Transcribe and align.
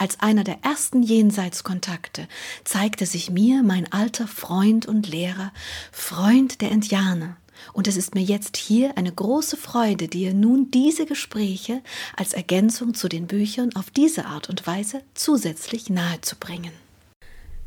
Als 0.00 0.18
einer 0.20 0.44
der 0.44 0.60
ersten 0.64 1.02
Jenseitskontakte 1.02 2.26
zeigte 2.64 3.04
sich 3.04 3.28
mir 3.28 3.62
mein 3.62 3.92
alter 3.92 4.26
Freund 4.26 4.86
und 4.86 5.06
Lehrer, 5.06 5.52
Freund 5.92 6.62
der 6.62 6.70
Indianer, 6.70 7.36
und 7.74 7.86
es 7.86 7.98
ist 7.98 8.14
mir 8.14 8.22
jetzt 8.22 8.56
hier 8.56 8.96
eine 8.96 9.12
große 9.12 9.58
Freude, 9.58 10.08
dir 10.08 10.32
nun 10.32 10.70
diese 10.70 11.04
Gespräche 11.04 11.82
als 12.16 12.32
Ergänzung 12.32 12.94
zu 12.94 13.10
den 13.10 13.26
Büchern 13.26 13.76
auf 13.76 13.90
diese 13.90 14.24
Art 14.24 14.48
und 14.48 14.66
Weise 14.66 15.02
zusätzlich 15.12 15.90
nahezubringen. 15.90 16.72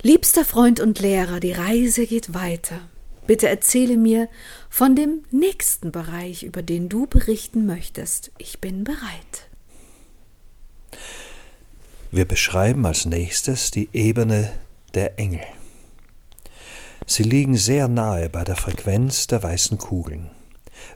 Liebster 0.02 0.44
Freund 0.44 0.80
und 0.80 1.00
Lehrer, 1.02 1.40
die 1.40 1.52
Reise 1.52 2.08
geht 2.08 2.34
weiter. 2.34 2.80
Bitte 3.28 3.48
erzähle 3.48 3.95
mir 3.95 4.28
von 4.72 4.95
dem 4.95 5.23
nächsten 5.30 5.92
Bereich, 5.92 6.42
über 6.42 6.64
den 6.64 6.90
du 6.90 7.06
berichten 7.06 7.68
möchtest. 7.68 8.31
Ich 8.40 8.59
bin 8.59 8.84
bereit. 8.84 9.52
Wir 12.14 12.25
beschreiben 12.25 12.86
als 12.86 13.06
nächstes 13.06 13.72
die 13.72 13.89
Ebene 13.92 14.52
der 14.94 15.17
Engel. 15.17 15.42
Sie 17.08 17.23
liegen 17.23 17.58
sehr 17.58 17.88
nahe 17.88 18.30
bei 18.30 18.44
der 18.44 18.56
Frequenz 18.56 19.25
der 19.25 19.42
weißen 19.42 19.80
Kugeln, 19.80 20.30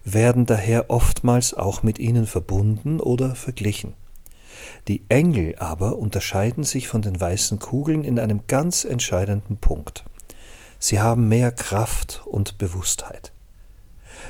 werden 0.04 0.46
daher 0.46 0.92
oftmals 0.92 1.56
auch 1.56 1.82
mit 1.82 1.98
ihnen 1.98 2.28
verbunden 2.28 3.00
oder 3.00 3.34
verglichen. 3.34 3.96
Die 4.88 5.06
Engel 5.10 5.56
aber 5.58 5.98
unterscheiden 5.98 6.64
sich 6.64 6.88
von 6.88 7.02
den 7.02 7.20
weißen 7.20 7.58
Kugeln 7.58 8.04
in 8.04 8.20
einem 8.20 8.42
ganz 8.46 8.86
entscheidenden 8.86 9.58
Punkt. 9.58 10.04
Sie 10.78 11.00
haben 11.00 11.28
mehr 11.28 11.52
Kraft 11.52 12.22
und 12.28 12.60
Bewusstheit. 12.60 13.32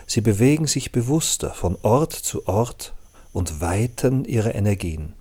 Sie 0.05 0.21
bewegen 0.21 0.67
sich 0.67 0.93
bewusster 0.93 1.53
von 1.53 1.77
Ort 1.81 2.13
zu 2.13 2.47
Ort 2.47 2.93
und 3.33 3.59
weiten 3.59 4.23
ihre 4.23 4.51
Energien. 4.51 5.16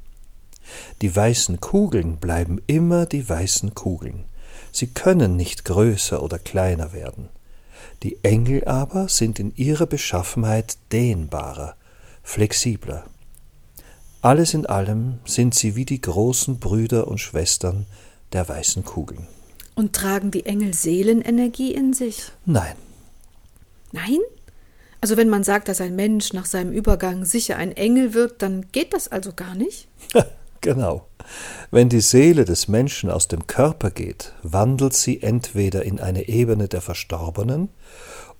Die 1.02 1.14
weißen 1.14 1.60
Kugeln 1.60 2.16
bleiben 2.16 2.60
immer 2.66 3.06
die 3.06 3.28
weißen 3.28 3.74
Kugeln. 3.74 4.24
Sie 4.72 4.88
können 4.88 5.36
nicht 5.36 5.64
größer 5.64 6.22
oder 6.22 6.38
kleiner 6.38 6.92
werden. 6.92 7.28
Die 8.02 8.22
Engel 8.22 8.64
aber 8.64 9.08
sind 9.08 9.38
in 9.38 9.54
ihrer 9.56 9.86
Beschaffenheit 9.86 10.76
dehnbarer, 10.92 11.76
flexibler. 12.22 13.04
Alles 14.22 14.54
in 14.54 14.66
allem 14.66 15.18
sind 15.24 15.54
sie 15.54 15.76
wie 15.76 15.84
die 15.84 16.00
großen 16.00 16.58
Brüder 16.58 17.08
und 17.08 17.18
Schwestern 17.18 17.86
der 18.32 18.48
weißen 18.48 18.84
Kugeln. 18.84 19.26
Und 19.74 19.92
tragen 19.94 20.30
die 20.30 20.46
Engel 20.46 20.74
Seelenenergie 20.74 21.72
in 21.72 21.92
sich? 21.92 22.24
Nein. 22.44 22.74
Nein? 23.92 24.18
Also 25.00 25.16
wenn 25.16 25.28
man 25.28 25.44
sagt, 25.44 25.68
dass 25.68 25.80
ein 25.80 25.94
Mensch 25.94 26.32
nach 26.32 26.46
seinem 26.46 26.72
Übergang 26.72 27.24
sicher 27.24 27.56
ein 27.56 27.72
Engel 27.76 28.14
wird, 28.14 28.42
dann 28.42 28.66
geht 28.72 28.92
das 28.92 29.08
also 29.08 29.32
gar 29.32 29.54
nicht? 29.54 29.88
Genau. 30.60 31.06
Wenn 31.70 31.88
die 31.88 32.00
Seele 32.00 32.44
des 32.44 32.68
Menschen 32.68 33.10
aus 33.10 33.28
dem 33.28 33.46
Körper 33.46 33.90
geht, 33.90 34.32
wandelt 34.42 34.94
sie 34.94 35.22
entweder 35.22 35.84
in 35.84 36.00
eine 36.00 36.28
Ebene 36.28 36.68
der 36.68 36.80
Verstorbenen 36.80 37.68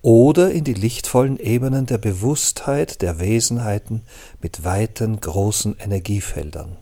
oder 0.01 0.51
in 0.51 0.63
die 0.63 0.73
lichtvollen 0.73 1.37
Ebenen 1.37 1.85
der 1.85 1.97
Bewusstheit 1.97 3.01
der 3.01 3.19
Wesenheiten 3.19 4.03
mit 4.41 4.63
weiten, 4.63 5.19
großen 5.19 5.75
Energiefeldern. 5.79 6.77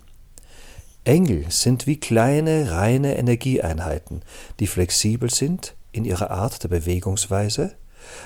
Engel 1.05 1.45
sind 1.49 1.87
wie 1.87 1.99
kleine, 1.99 2.71
reine 2.71 3.17
Energieeinheiten, 3.17 4.21
die 4.59 4.67
flexibel 4.67 5.29
sind 5.29 5.75
in 5.91 6.03
ihrer 6.03 6.31
Art 6.31 6.63
der 6.63 6.69
Bewegungsweise, 6.69 7.75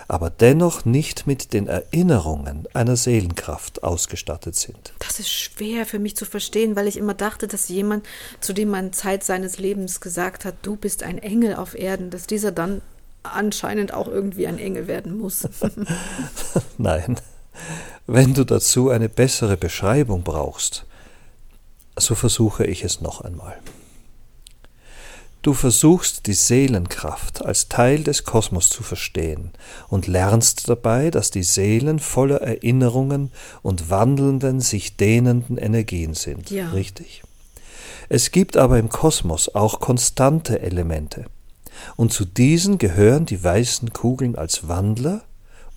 aber 0.07 0.29
dennoch 0.29 0.85
nicht 0.85 1.27
mit 1.27 1.53
den 1.53 1.67
Erinnerungen 1.67 2.67
einer 2.73 2.95
Seelenkraft 2.95 3.83
ausgestattet 3.83 4.55
sind. 4.55 4.93
Das 4.99 5.19
ist 5.19 5.31
schwer 5.31 5.85
für 5.85 5.99
mich 5.99 6.15
zu 6.15 6.25
verstehen, 6.25 6.75
weil 6.75 6.87
ich 6.87 6.97
immer 6.97 7.13
dachte, 7.13 7.47
dass 7.47 7.69
jemand, 7.69 8.05
zu 8.39 8.53
dem 8.53 8.69
man 8.69 8.93
Zeit 8.93 9.23
seines 9.23 9.57
Lebens 9.59 10.01
gesagt 10.01 10.45
hat, 10.45 10.55
du 10.61 10.75
bist 10.75 11.03
ein 11.03 11.17
Engel 11.17 11.55
auf 11.55 11.75
Erden, 11.75 12.09
dass 12.09 12.27
dieser 12.27 12.51
dann 12.51 12.81
anscheinend 13.23 13.93
auch 13.93 14.07
irgendwie 14.07 14.47
ein 14.47 14.59
Engel 14.59 14.87
werden 14.87 15.17
muss. 15.17 15.47
Nein. 16.77 17.19
Wenn 18.07 18.33
du 18.33 18.45
dazu 18.45 18.89
eine 18.89 19.09
bessere 19.09 19.57
Beschreibung 19.57 20.23
brauchst, 20.23 20.85
so 21.97 22.15
versuche 22.15 22.65
ich 22.65 22.83
es 22.83 23.01
noch 23.01 23.21
einmal. 23.21 23.57
Du 25.41 25.53
versuchst 25.53 26.27
die 26.27 26.33
Seelenkraft 26.33 27.45
als 27.45 27.69
Teil 27.69 28.03
des 28.03 28.25
Kosmos 28.25 28.69
zu 28.69 28.83
verstehen 28.83 29.51
und 29.87 30.07
lernst 30.07 30.67
dabei, 30.67 31.11
dass 31.11 31.31
die 31.31 31.43
Seelen 31.43 31.99
voller 31.99 32.41
Erinnerungen 32.41 33.31
und 33.61 33.89
wandelnden, 33.89 34.59
sich 34.59 34.97
dehnenden 34.97 35.57
Energien 35.57 36.13
sind. 36.13 36.51
Ja. 36.51 36.69
Richtig? 36.71 37.23
Es 38.09 38.31
gibt 38.31 38.57
aber 38.57 38.79
im 38.79 38.89
Kosmos 38.89 39.55
auch 39.55 39.79
konstante 39.79 40.61
Elemente. 40.61 41.25
Und 41.95 42.11
zu 42.11 42.25
diesen 42.25 42.77
gehören 42.77 43.25
die 43.25 43.41
weißen 43.41 43.93
Kugeln 43.93 44.35
als 44.35 44.67
Wandler 44.67 45.23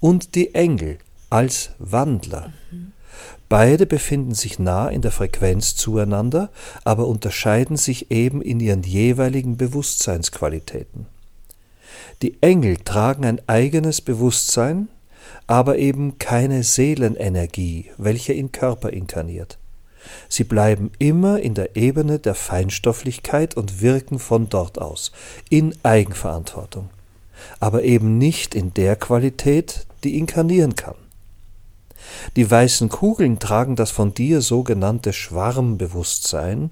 und 0.01 0.35
die 0.35 0.55
Engel 0.57 0.99
als 1.31 1.71
Wandler. 1.79 2.53
Mhm. 2.73 2.93
Beide 3.53 3.85
befinden 3.85 4.33
sich 4.33 4.59
nah 4.59 4.89
in 4.89 5.03
der 5.03 5.11
Frequenz 5.11 5.77
zueinander, 5.77 6.49
aber 6.85 7.07
unterscheiden 7.07 7.77
sich 7.77 8.11
eben 8.11 8.41
in 8.41 8.61
ihren 8.61 8.83
jeweiligen 8.83 9.59
Bewusstseinsqualitäten. 9.59 11.05
Die 12.23 12.43
Engel 12.43 12.79
tragen 12.79 13.27
ein 13.27 13.47
eigenes 13.49 14.01
Bewusstsein, 14.01 14.89
aber 15.47 15.77
eben 15.77 16.17
keine 16.17 16.63
Seelenenergie, 16.63 17.91
welche 17.99 18.33
in 18.33 18.53
Körper 18.53 18.89
inkarniert. 18.89 19.59
Sie 20.31 20.45
bleiben 20.45 20.91
immer 20.99 21.39
in 21.39 21.53
der 21.53 21.77
Ebene 21.77 22.21
der 22.21 22.35
Feinstofflichkeit 22.35 23.55
und 23.55 23.83
wirken 23.83 24.19
von 24.19 24.49
dort 24.49 24.81
aus, 24.81 25.13
in 25.51 25.75
Eigenverantwortung, 25.83 26.89
aber 27.61 27.83
eben 27.83 28.17
nicht 28.17 28.55
in 28.55 28.73
der 28.73 28.97
Qualität, 28.97 29.87
die 30.05 30.17
inkarnieren 30.17 30.75
kann. 30.75 30.95
Die 32.37 32.51
weißen 32.51 32.89
Kugeln 32.89 33.39
tragen 33.39 33.77
das 33.77 33.91
von 33.91 34.15
dir 34.15 34.41
sogenannte 34.41 35.13
Schwarmbewusstsein 35.13 36.71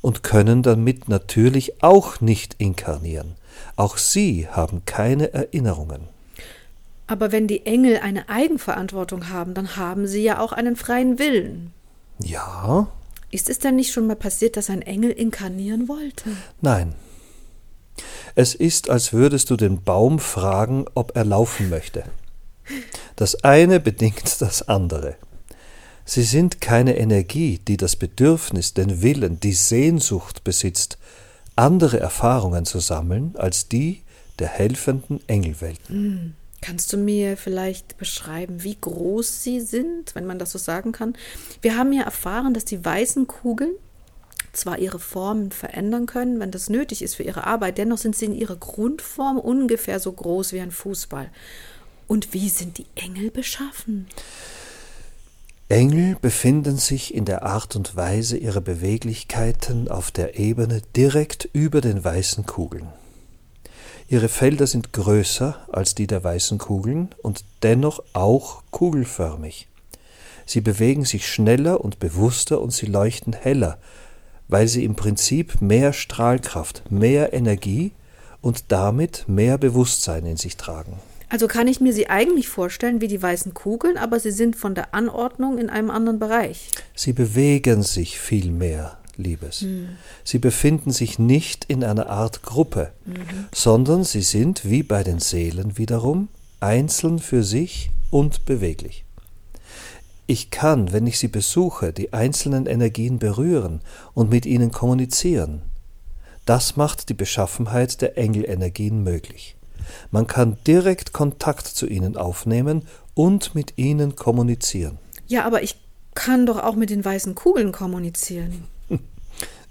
und 0.00 0.22
können 0.22 0.62
damit 0.62 1.08
natürlich 1.08 1.82
auch 1.82 2.20
nicht 2.20 2.56
inkarnieren. 2.58 3.36
Auch 3.76 3.96
sie 3.96 4.48
haben 4.48 4.82
keine 4.84 5.32
Erinnerungen. 5.32 6.02
Aber 7.06 7.32
wenn 7.32 7.46
die 7.46 7.66
Engel 7.66 7.98
eine 7.98 8.28
Eigenverantwortung 8.28 9.28
haben, 9.30 9.54
dann 9.54 9.76
haben 9.76 10.06
sie 10.06 10.22
ja 10.22 10.40
auch 10.40 10.52
einen 10.52 10.76
freien 10.76 11.18
Willen. 11.18 11.72
Ja. 12.18 12.88
Ist 13.30 13.50
es 13.50 13.58
denn 13.58 13.76
nicht 13.76 13.92
schon 13.92 14.06
mal 14.06 14.16
passiert, 14.16 14.56
dass 14.56 14.70
ein 14.70 14.82
Engel 14.82 15.10
inkarnieren 15.10 15.88
wollte? 15.88 16.30
Nein. 16.60 16.94
Es 18.34 18.54
ist, 18.54 18.90
als 18.90 19.12
würdest 19.12 19.50
du 19.50 19.56
den 19.56 19.82
Baum 19.82 20.18
fragen, 20.18 20.86
ob 20.94 21.16
er 21.16 21.24
laufen 21.24 21.68
möchte. 21.70 22.04
Das 23.16 23.44
eine 23.44 23.80
bedingt 23.80 24.40
das 24.40 24.68
andere. 24.68 25.16
Sie 26.04 26.22
sind 26.22 26.60
keine 26.60 26.98
Energie, 26.98 27.58
die 27.58 27.76
das 27.76 27.96
Bedürfnis, 27.96 28.74
den 28.74 29.02
Willen, 29.02 29.40
die 29.40 29.54
Sehnsucht 29.54 30.44
besitzt, 30.44 30.98
andere 31.56 31.98
Erfahrungen 31.98 32.66
zu 32.66 32.80
sammeln 32.80 33.34
als 33.36 33.68
die 33.68 34.02
der 34.38 34.48
helfenden 34.48 35.20
Engelwelten. 35.28 35.94
Hm. 35.94 36.34
Kannst 36.60 36.92
du 36.94 36.96
mir 36.96 37.36
vielleicht 37.36 37.98
beschreiben, 37.98 38.62
wie 38.62 38.76
groß 38.80 39.42
sie 39.42 39.60
sind, 39.60 40.14
wenn 40.14 40.24
man 40.24 40.38
das 40.38 40.50
so 40.50 40.58
sagen 40.58 40.92
kann? 40.92 41.14
Wir 41.60 41.76
haben 41.76 41.92
ja 41.92 42.04
erfahren, 42.04 42.54
dass 42.54 42.64
die 42.64 42.82
weißen 42.82 43.26
Kugeln 43.26 43.72
zwar 44.54 44.78
ihre 44.78 44.98
Formen 44.98 45.50
verändern 45.50 46.06
können, 46.06 46.40
wenn 46.40 46.50
das 46.50 46.70
nötig 46.70 47.02
ist 47.02 47.16
für 47.16 47.22
ihre 47.22 47.46
Arbeit, 47.46 47.76
dennoch 47.76 47.98
sind 47.98 48.16
sie 48.16 48.24
in 48.26 48.34
ihrer 48.34 48.56
Grundform 48.56 49.38
ungefähr 49.38 50.00
so 50.00 50.10
groß 50.12 50.52
wie 50.52 50.60
ein 50.60 50.70
Fußball. 50.70 51.30
Und 52.06 52.34
wie 52.34 52.48
sind 52.48 52.78
die 52.78 52.86
Engel 52.94 53.30
beschaffen? 53.30 54.06
Engel 55.68 56.16
befinden 56.20 56.76
sich 56.76 57.14
in 57.14 57.24
der 57.24 57.42
Art 57.42 57.74
und 57.74 57.96
Weise 57.96 58.36
ihrer 58.36 58.60
Beweglichkeiten 58.60 59.88
auf 59.88 60.10
der 60.10 60.38
Ebene 60.38 60.82
direkt 60.94 61.48
über 61.52 61.80
den 61.80 62.04
weißen 62.04 62.44
Kugeln. 62.44 62.88
Ihre 64.08 64.28
Felder 64.28 64.66
sind 64.66 64.92
größer 64.92 65.66
als 65.72 65.94
die 65.94 66.06
der 66.06 66.22
weißen 66.22 66.58
Kugeln 66.58 67.08
und 67.22 67.44
dennoch 67.62 68.02
auch 68.12 68.62
kugelförmig. 68.70 69.66
Sie 70.44 70.60
bewegen 70.60 71.06
sich 71.06 71.26
schneller 71.26 71.80
und 71.80 71.98
bewusster 71.98 72.60
und 72.60 72.70
sie 72.72 72.86
leuchten 72.86 73.32
heller, 73.32 73.78
weil 74.48 74.68
sie 74.68 74.84
im 74.84 74.94
Prinzip 74.94 75.62
mehr 75.62 75.94
Strahlkraft, 75.94 76.90
mehr 76.90 77.32
Energie 77.32 77.92
und 78.42 78.64
damit 78.68 79.24
mehr 79.26 79.56
Bewusstsein 79.56 80.26
in 80.26 80.36
sich 80.36 80.58
tragen. 80.58 81.00
Also 81.28 81.48
kann 81.48 81.68
ich 81.68 81.80
mir 81.80 81.92
sie 81.92 82.08
eigentlich 82.08 82.48
vorstellen 82.48 83.00
wie 83.00 83.08
die 83.08 83.22
weißen 83.22 83.54
Kugeln, 83.54 83.96
aber 83.96 84.20
sie 84.20 84.30
sind 84.30 84.56
von 84.56 84.74
der 84.74 84.94
Anordnung 84.94 85.58
in 85.58 85.70
einem 85.70 85.90
anderen 85.90 86.18
Bereich. 86.18 86.70
Sie 86.94 87.12
bewegen 87.12 87.82
sich 87.82 88.20
viel 88.20 88.50
mehr, 88.50 88.98
Liebes. 89.16 89.62
Mhm. 89.62 89.90
Sie 90.22 90.38
befinden 90.38 90.90
sich 90.90 91.18
nicht 91.18 91.64
in 91.66 91.84
einer 91.84 92.08
Art 92.08 92.42
Gruppe, 92.42 92.92
mhm. 93.04 93.46
sondern 93.52 94.04
sie 94.04 94.22
sind 94.22 94.64
wie 94.64 94.82
bei 94.82 95.02
den 95.02 95.18
Seelen 95.18 95.78
wiederum 95.78 96.28
einzeln 96.60 97.18
für 97.18 97.42
sich 97.42 97.90
und 98.10 98.44
beweglich. 98.46 99.04
Ich 100.26 100.50
kann, 100.50 100.92
wenn 100.92 101.06
ich 101.06 101.18
sie 101.18 101.28
besuche, 101.28 101.92
die 101.92 102.14
einzelnen 102.14 102.66
Energien 102.66 103.18
berühren 103.18 103.82
und 104.14 104.30
mit 104.30 104.46
ihnen 104.46 104.70
kommunizieren. 104.70 105.62
Das 106.46 106.76
macht 106.76 107.08
die 107.10 107.14
Beschaffenheit 107.14 108.00
der 108.00 108.16
Engelenergien 108.16 109.02
möglich. 109.02 109.56
Man 110.10 110.26
kann 110.26 110.58
direkt 110.66 111.12
Kontakt 111.12 111.66
zu 111.66 111.86
ihnen 111.86 112.16
aufnehmen 112.16 112.86
und 113.14 113.54
mit 113.54 113.78
ihnen 113.78 114.16
kommunizieren. 114.16 114.98
Ja, 115.26 115.44
aber 115.44 115.62
ich 115.62 115.76
kann 116.14 116.46
doch 116.46 116.62
auch 116.62 116.76
mit 116.76 116.90
den 116.90 117.04
weißen 117.04 117.34
Kugeln 117.34 117.72
kommunizieren. 117.72 118.64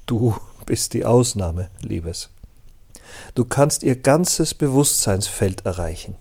Du 0.06 0.36
bist 0.66 0.94
die 0.94 1.06
Ausnahme, 1.06 1.70
Liebes. 1.82 2.30
Du 3.36 3.46
kannst 3.46 3.84
ihr 3.84 3.96
ganzes 3.96 4.54
Bewusstseinsfeld 4.54 5.66
erreichen, 5.66 6.16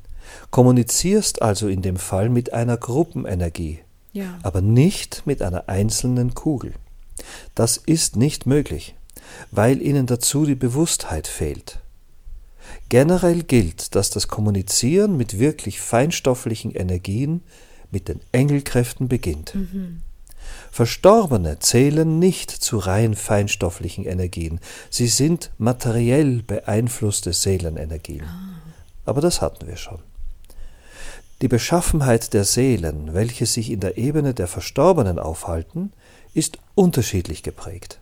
kommunizierst 0.52 1.42
also 1.42 1.66
in 1.66 1.82
dem 1.82 1.96
Fall 1.96 2.28
mit 2.28 2.52
einer 2.52 2.76
Gruppenenergie, 2.76 3.80
ja. 4.12 4.38
aber 4.44 4.60
nicht 4.60 5.22
mit 5.26 5.42
einer 5.42 5.68
einzelnen 5.68 6.34
Kugel. 6.34 6.74
Das 7.56 7.76
ist 7.76 8.14
nicht 8.14 8.46
möglich, 8.46 8.94
weil 9.50 9.82
ihnen 9.82 10.06
dazu 10.06 10.44
die 10.44 10.54
Bewusstheit 10.54 11.26
fehlt. 11.26 11.80
Generell 12.92 13.42
gilt, 13.42 13.94
dass 13.94 14.10
das 14.10 14.28
Kommunizieren 14.28 15.16
mit 15.16 15.38
wirklich 15.38 15.80
feinstofflichen 15.80 16.72
Energien, 16.72 17.40
mit 17.90 18.06
den 18.06 18.20
Engelkräften 18.32 19.08
beginnt. 19.08 19.54
Mhm. 19.54 20.02
Verstorbene 20.70 21.58
zählen 21.58 22.18
nicht 22.18 22.50
zu 22.50 22.76
rein 22.76 23.14
feinstofflichen 23.14 24.04
Energien, 24.04 24.60
sie 24.90 25.06
sind 25.06 25.52
materiell 25.56 26.42
beeinflusste 26.42 27.32
Seelenenergien. 27.32 28.24
Ah. 28.26 28.60
Aber 29.06 29.22
das 29.22 29.40
hatten 29.40 29.66
wir 29.66 29.78
schon. 29.78 30.00
Die 31.40 31.48
Beschaffenheit 31.48 32.34
der 32.34 32.44
Seelen, 32.44 33.14
welche 33.14 33.46
sich 33.46 33.70
in 33.70 33.80
der 33.80 33.96
Ebene 33.96 34.34
der 34.34 34.48
Verstorbenen 34.48 35.18
aufhalten, 35.18 35.94
ist 36.34 36.58
unterschiedlich 36.74 37.42
geprägt 37.42 38.00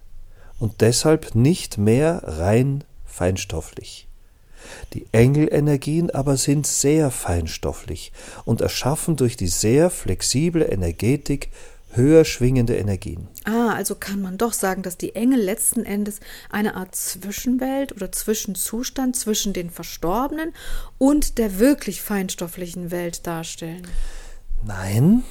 und 0.59 0.81
deshalb 0.81 1.37
nicht 1.37 1.79
mehr 1.79 2.23
rein 2.25 2.83
feinstofflich. 3.05 4.09
Die 4.93 5.07
Engelenergien 5.13 6.11
aber 6.11 6.37
sind 6.37 6.67
sehr 6.67 7.11
feinstofflich 7.11 8.13
und 8.45 8.61
erschaffen 8.61 9.17
durch 9.17 9.37
die 9.37 9.49
sehr 9.49 9.91
flexible 9.91 10.63
Energetik 10.63 11.51
höher 11.93 12.25
schwingende 12.25 12.77
Energien. 12.77 13.29
Ah, 13.45 13.73
also 13.75 13.95
kann 13.95 14.23
man 14.23 14.39
doch 14.39 14.53
sagen, 14.53 14.83
dass 14.83 14.97
die 14.97 15.15
Engel 15.15 15.41
letzten 15.41 15.85
Endes 15.85 16.21
eine 16.49 16.77
Art 16.77 16.95
Zwischenwelt 16.95 17.93
oder 17.93 18.13
Zwischenzustand 18.13 19.17
zwischen 19.17 19.53
den 19.53 19.71
Verstorbenen 19.71 20.55
und 20.99 21.39
der 21.39 21.59
wirklich 21.59 22.03
feinstofflichen 22.03 22.91
Welt 22.91 23.27
darstellen. 23.27 23.87
Nein, 24.65 25.25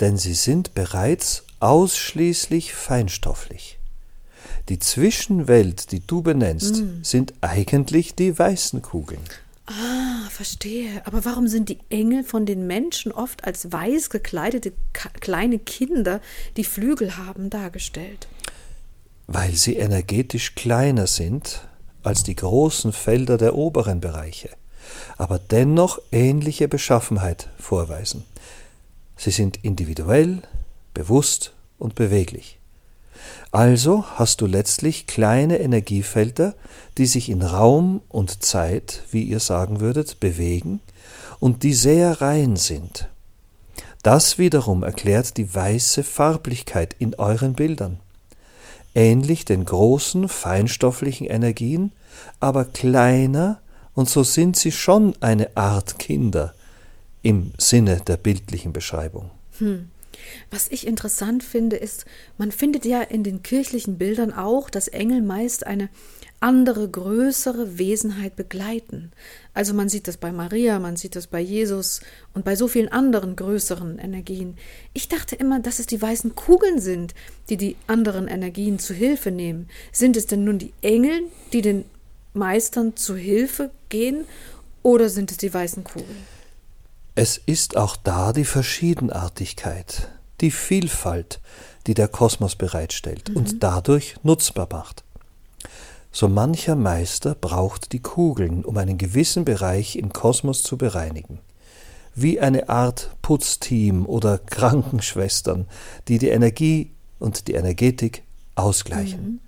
denn 0.00 0.16
sie 0.16 0.34
sind 0.34 0.74
bereits 0.74 1.44
ausschließlich 1.60 2.74
feinstofflich. 2.74 3.78
Die 4.68 4.78
Zwischenwelt, 4.78 5.92
die 5.92 6.00
du 6.04 6.22
benennst, 6.22 6.82
mm. 6.82 7.02
sind 7.02 7.34
eigentlich 7.40 8.14
die 8.14 8.36
weißen 8.36 8.82
Kugeln. 8.82 9.22
Ah, 9.66 10.28
verstehe. 10.30 11.02
Aber 11.04 11.24
warum 11.24 11.48
sind 11.48 11.68
die 11.68 11.78
Engel 11.88 12.24
von 12.24 12.46
den 12.46 12.66
Menschen 12.66 13.12
oft 13.12 13.44
als 13.44 13.72
weiß 13.72 14.10
gekleidete 14.10 14.72
kleine 14.92 15.58
Kinder, 15.58 16.20
die 16.56 16.64
Flügel 16.64 17.16
haben, 17.16 17.50
dargestellt? 17.50 18.28
Weil 19.26 19.54
sie 19.54 19.76
energetisch 19.76 20.54
kleiner 20.54 21.06
sind 21.06 21.62
als 22.02 22.22
die 22.22 22.36
großen 22.36 22.92
Felder 22.92 23.38
der 23.38 23.56
oberen 23.56 24.00
Bereiche, 24.00 24.50
aber 25.16 25.40
dennoch 25.40 26.00
ähnliche 26.12 26.68
Beschaffenheit 26.68 27.48
vorweisen. 27.58 28.24
Sie 29.16 29.32
sind 29.32 29.64
individuell, 29.64 30.42
bewusst 30.94 31.52
und 31.78 31.96
beweglich. 31.96 32.58
Also 33.52 34.04
hast 34.14 34.40
du 34.40 34.46
letztlich 34.46 35.06
kleine 35.06 35.58
Energiefelder, 35.58 36.54
die 36.98 37.06
sich 37.06 37.28
in 37.28 37.42
Raum 37.42 38.00
und 38.08 38.44
Zeit, 38.44 39.02
wie 39.10 39.22
ihr 39.22 39.40
sagen 39.40 39.80
würdet, 39.80 40.20
bewegen 40.20 40.80
und 41.40 41.62
die 41.62 41.74
sehr 41.74 42.20
rein 42.20 42.56
sind. 42.56 43.08
Das 44.02 44.38
wiederum 44.38 44.82
erklärt 44.82 45.36
die 45.36 45.52
weiße 45.52 46.04
Farblichkeit 46.04 46.94
in 46.98 47.14
euren 47.16 47.54
Bildern. 47.54 47.98
Ähnlich 48.94 49.44
den 49.44 49.64
großen, 49.64 50.28
feinstofflichen 50.28 51.26
Energien, 51.26 51.92
aber 52.40 52.64
kleiner, 52.64 53.60
und 53.94 54.08
so 54.08 54.22
sind 54.22 54.56
sie 54.56 54.72
schon 54.72 55.14
eine 55.20 55.56
Art 55.56 55.98
Kinder 55.98 56.54
im 57.22 57.52
Sinne 57.58 58.00
der 58.06 58.16
bildlichen 58.16 58.72
Beschreibung. 58.72 59.30
Hm. 59.58 59.90
Was 60.50 60.68
ich 60.70 60.86
interessant 60.86 61.42
finde, 61.42 61.76
ist, 61.76 62.04
man 62.38 62.52
findet 62.52 62.84
ja 62.84 63.02
in 63.02 63.22
den 63.22 63.42
kirchlichen 63.42 63.98
Bildern 63.98 64.32
auch, 64.32 64.70
dass 64.70 64.88
Engel 64.88 65.22
meist 65.22 65.66
eine 65.66 65.88
andere, 66.40 66.88
größere 66.88 67.78
Wesenheit 67.78 68.36
begleiten. 68.36 69.12
Also 69.54 69.72
man 69.72 69.88
sieht 69.88 70.06
das 70.06 70.18
bei 70.18 70.32
Maria, 70.32 70.78
man 70.78 70.96
sieht 70.96 71.16
das 71.16 71.26
bei 71.26 71.40
Jesus 71.40 72.00
und 72.34 72.44
bei 72.44 72.56
so 72.56 72.68
vielen 72.68 72.88
anderen 72.88 73.36
größeren 73.36 73.98
Energien. 73.98 74.56
Ich 74.92 75.08
dachte 75.08 75.34
immer, 75.34 75.60
dass 75.60 75.78
es 75.78 75.86
die 75.86 76.00
weißen 76.00 76.34
Kugeln 76.34 76.78
sind, 76.78 77.14
die 77.48 77.56
die 77.56 77.76
anderen 77.86 78.28
Energien 78.28 78.78
zu 78.78 78.92
Hilfe 78.92 79.30
nehmen. 79.30 79.68
Sind 79.92 80.16
es 80.16 80.26
denn 80.26 80.44
nun 80.44 80.58
die 80.58 80.74
Engel, 80.82 81.22
die 81.52 81.62
den 81.62 81.84
Meistern 82.34 82.96
zu 82.96 83.16
Hilfe 83.16 83.70
gehen, 83.88 84.24
oder 84.82 85.08
sind 85.08 85.32
es 85.32 85.38
die 85.38 85.52
weißen 85.52 85.82
Kugeln? 85.82 86.26
Es 87.16 87.40
ist 87.44 87.76
auch 87.76 87.96
da 87.96 88.32
die 88.32 88.44
Verschiedenartigkeit 88.44 90.10
die 90.40 90.50
Vielfalt, 90.50 91.40
die 91.86 91.94
der 91.94 92.08
Kosmos 92.08 92.56
bereitstellt 92.56 93.30
mhm. 93.30 93.36
und 93.36 93.62
dadurch 93.62 94.16
nutzbar 94.22 94.68
macht. 94.70 95.04
So 96.12 96.28
mancher 96.28 96.76
Meister 96.76 97.34
braucht 97.34 97.92
die 97.92 98.00
Kugeln, 98.00 98.64
um 98.64 98.76
einen 98.78 98.96
gewissen 98.96 99.44
Bereich 99.44 99.96
im 99.96 100.12
Kosmos 100.12 100.62
zu 100.62 100.78
bereinigen. 100.78 101.40
Wie 102.14 102.40
eine 102.40 102.70
Art 102.70 103.10
Putzteam 103.20 104.06
oder 104.06 104.38
Krankenschwestern, 104.46 105.66
die 106.08 106.18
die 106.18 106.28
Energie 106.28 106.92
und 107.18 107.48
die 107.48 107.52
Energetik 107.52 108.22
ausgleichen. 108.54 109.20
Mhm. 109.20 109.40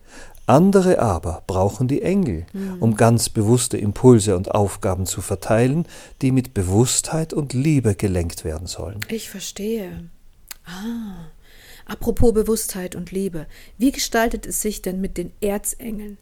Andere 0.45 0.99
aber 0.99 1.42
brauchen 1.47 1.88
die 1.88 2.00
Engel, 2.00 2.47
mhm. 2.54 2.76
um 2.80 2.97
ganz 2.97 3.28
bewusste 3.28 3.76
Impulse 3.76 4.35
und 4.37 4.50
Aufgaben 4.50 5.04
zu 5.04 5.21
verteilen, 5.21 5.87
die 6.23 6.33
mit 6.33 6.54
Bewusstheit 6.54 7.35
und 7.35 7.52
Liebe 7.52 7.95
gelenkt 7.95 8.45
werden 8.45 8.66
sollen. 8.66 9.00
Ich 9.09 9.28
verstehe. 9.28 10.09
Ah, 10.69 11.31
apropos 11.87 12.35
Bewusstheit 12.35 12.95
und 12.95 13.11
Liebe, 13.11 13.47
wie 13.79 13.91
gestaltet 13.91 14.47
es 14.47 14.61
sich 14.61 14.83
denn 14.83 15.01
mit 15.01 15.17
den 15.17 15.33
Erzengeln? 15.41 16.19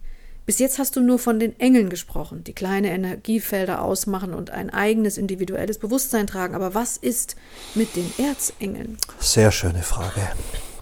Bis 0.47 0.61
jetzt 0.61 0.79
hast 0.79 0.95
du 0.95 1.01
nur 1.01 1.19
von 1.19 1.41
den 1.41 1.59
Engeln 1.59 1.91
gesprochen, 1.91 2.45
die 2.45 2.53
kleine 2.53 2.91
Energiefelder 2.91 3.83
ausmachen 3.83 4.33
und 4.33 4.51
ein 4.51 4.71
eigenes 4.71 5.19
individuelles 5.19 5.79
Bewusstsein 5.79 6.29
tragen. 6.29 6.55
Aber 6.55 6.73
was 6.73 6.97
ist 6.97 7.35
mit 7.75 7.97
den 7.97 8.13
Erzengeln? 8.17 8.97
Sehr 9.19 9.51
schöne 9.51 9.83
Frage. 9.83 10.21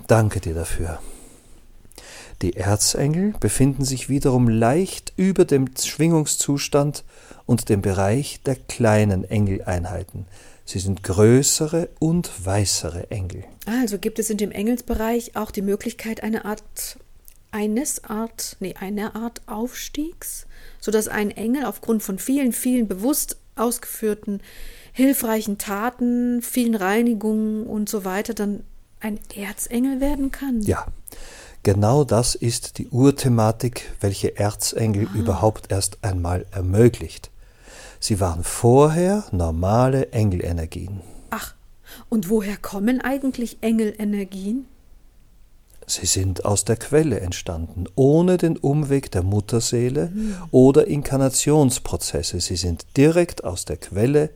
Danke 0.07 0.41
dir 0.41 0.53
dafür. 0.53 1.01
Die 2.43 2.57
Erzengel 2.57 3.33
befinden 3.41 3.87
sich 3.87 4.11
wiederum 4.11 4.51
leicht 4.51 5.15
über 5.17 5.47
dem 5.47 5.71
Schwingungszustand 5.83 7.03
und 7.47 7.71
dem 7.71 7.81
Bereich 7.81 8.43
der 8.45 8.57
kleinen 8.57 9.25
Engeleinheiten, 9.25 10.27
Sie 10.65 10.79
sind 10.79 11.03
größere 11.03 11.91
und 11.99 12.31
weißere 12.45 13.11
Engel. 13.11 13.45
Also 13.67 13.99
gibt 13.99 14.19
es 14.19 14.31
in 14.31 14.39
dem 14.39 14.51
Engelsbereich 14.51 15.37
auch 15.37 15.51
die 15.51 15.63
Möglichkeit 15.63 16.23
eine 16.23 16.45
Art 16.45 16.99
eines 17.51 18.03
Art, 18.05 18.57
nee, 18.59 18.75
eine 18.79 19.15
Art 19.15 19.43
Aufstiegs, 19.47 20.47
sodass 20.81 21.07
ein 21.07 21.31
Engel 21.31 21.65
aufgrund 21.65 22.03
von 22.03 22.19
vielen, 22.19 22.53
vielen 22.53 22.89
bewusst 22.89 23.37
ausgeführten 23.55 24.41
hilfreichen 24.93 25.59
Taten, 25.59 26.41
vielen 26.41 26.77
Reinigungen 26.77 27.67
und 27.67 27.89
so 27.89 28.05
weiter 28.05 28.33
dann 28.33 28.65
ein 29.01 29.19
Erzengel 29.37 30.01
werden 30.01 30.31
kann. 30.31 30.63
Ja, 30.63 30.87
genau 31.63 32.05
das 32.05 32.35
ist 32.35 32.79
die 32.79 32.89
Urthematik, 32.89 33.93
welche 34.01 34.39
Erzengel 34.39 35.09
ah. 35.13 35.19
überhaupt 35.19 35.71
erst 35.71 35.99
einmal 36.03 36.47
ermöglicht. 36.53 37.31
Sie 38.07 38.21
waren 38.21 38.45
vorher 38.45 39.25
normale 39.33 40.13
Engelenergien. 40.13 41.01
Ach, 41.31 41.55
und 42.11 42.29
woher 42.29 42.59
kommen 42.59 43.01
eigentlich 43.01 43.57
Engelenergien? 43.63 44.67
Sie 45.87 46.05
sind 46.05 46.45
aus 46.45 46.67
der 46.67 46.77
Quelle 46.77 47.21
entstanden, 47.21 47.87
ohne 47.95 48.37
den 48.37 48.59
Umweg 48.59 49.11
der 49.11 49.23
Mutterseele 49.23 50.11
mhm. 50.13 50.37
oder 50.51 50.87
Inkarnationsprozesse. 50.87 52.41
Sie 52.41 52.57
sind 52.57 52.85
direkt 52.99 53.43
aus 53.43 53.65
der 53.65 53.79
Quelle 53.79 54.29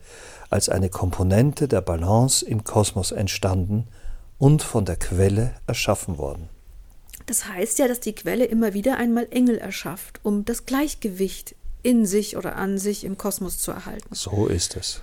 als 0.49 0.71
eine 0.71 0.89
Komponente 0.89 1.69
der 1.69 1.83
Balance 1.83 2.47
im 2.47 2.65
Kosmos 2.65 3.13
entstanden 3.13 3.87
und 4.39 4.63
von 4.63 4.87
der 4.87 4.97
Quelle 4.97 5.53
erschaffen 5.67 6.17
worden. 6.17 6.49
Das 7.27 7.47
heißt 7.47 7.79
ja, 7.81 7.87
dass 7.87 8.01
die 8.01 8.15
Quelle 8.15 8.47
immer 8.47 8.73
wieder 8.73 8.97
einmal 8.97 9.29
Engel 9.31 9.59
erschafft, 9.59 10.21
um 10.23 10.47
das 10.47 10.65
Gleichgewicht 10.65 11.55
in 11.83 12.07
sich 12.07 12.37
oder 12.37 12.57
an 12.57 12.79
sich 12.79 13.05
im 13.05 13.19
Kosmos 13.19 13.59
zu 13.59 13.71
erhalten. 13.73 14.09
So 14.15 14.47
ist 14.47 14.77
es. 14.77 15.01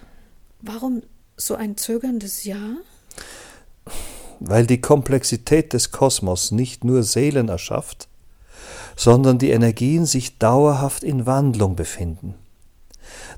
Warum 0.62 1.03
so 1.38 1.55
ein 1.55 1.77
zögerndes 1.77 2.44
Ja? 2.44 2.77
weil 4.39 4.65
die 4.65 4.82
Komplexität 4.82 5.74
des 5.74 5.91
Kosmos 5.91 6.51
nicht 6.51 6.84
nur 6.84 7.03
Seelen 7.03 7.50
erschafft, 7.50 8.08
sondern 8.96 9.38
die 9.38 9.51
Energien 9.51 10.05
sich 10.05 10.38
dauerhaft 10.38 11.03
in 11.03 11.25
Wandlung 11.25 11.75
befinden. 11.75 12.36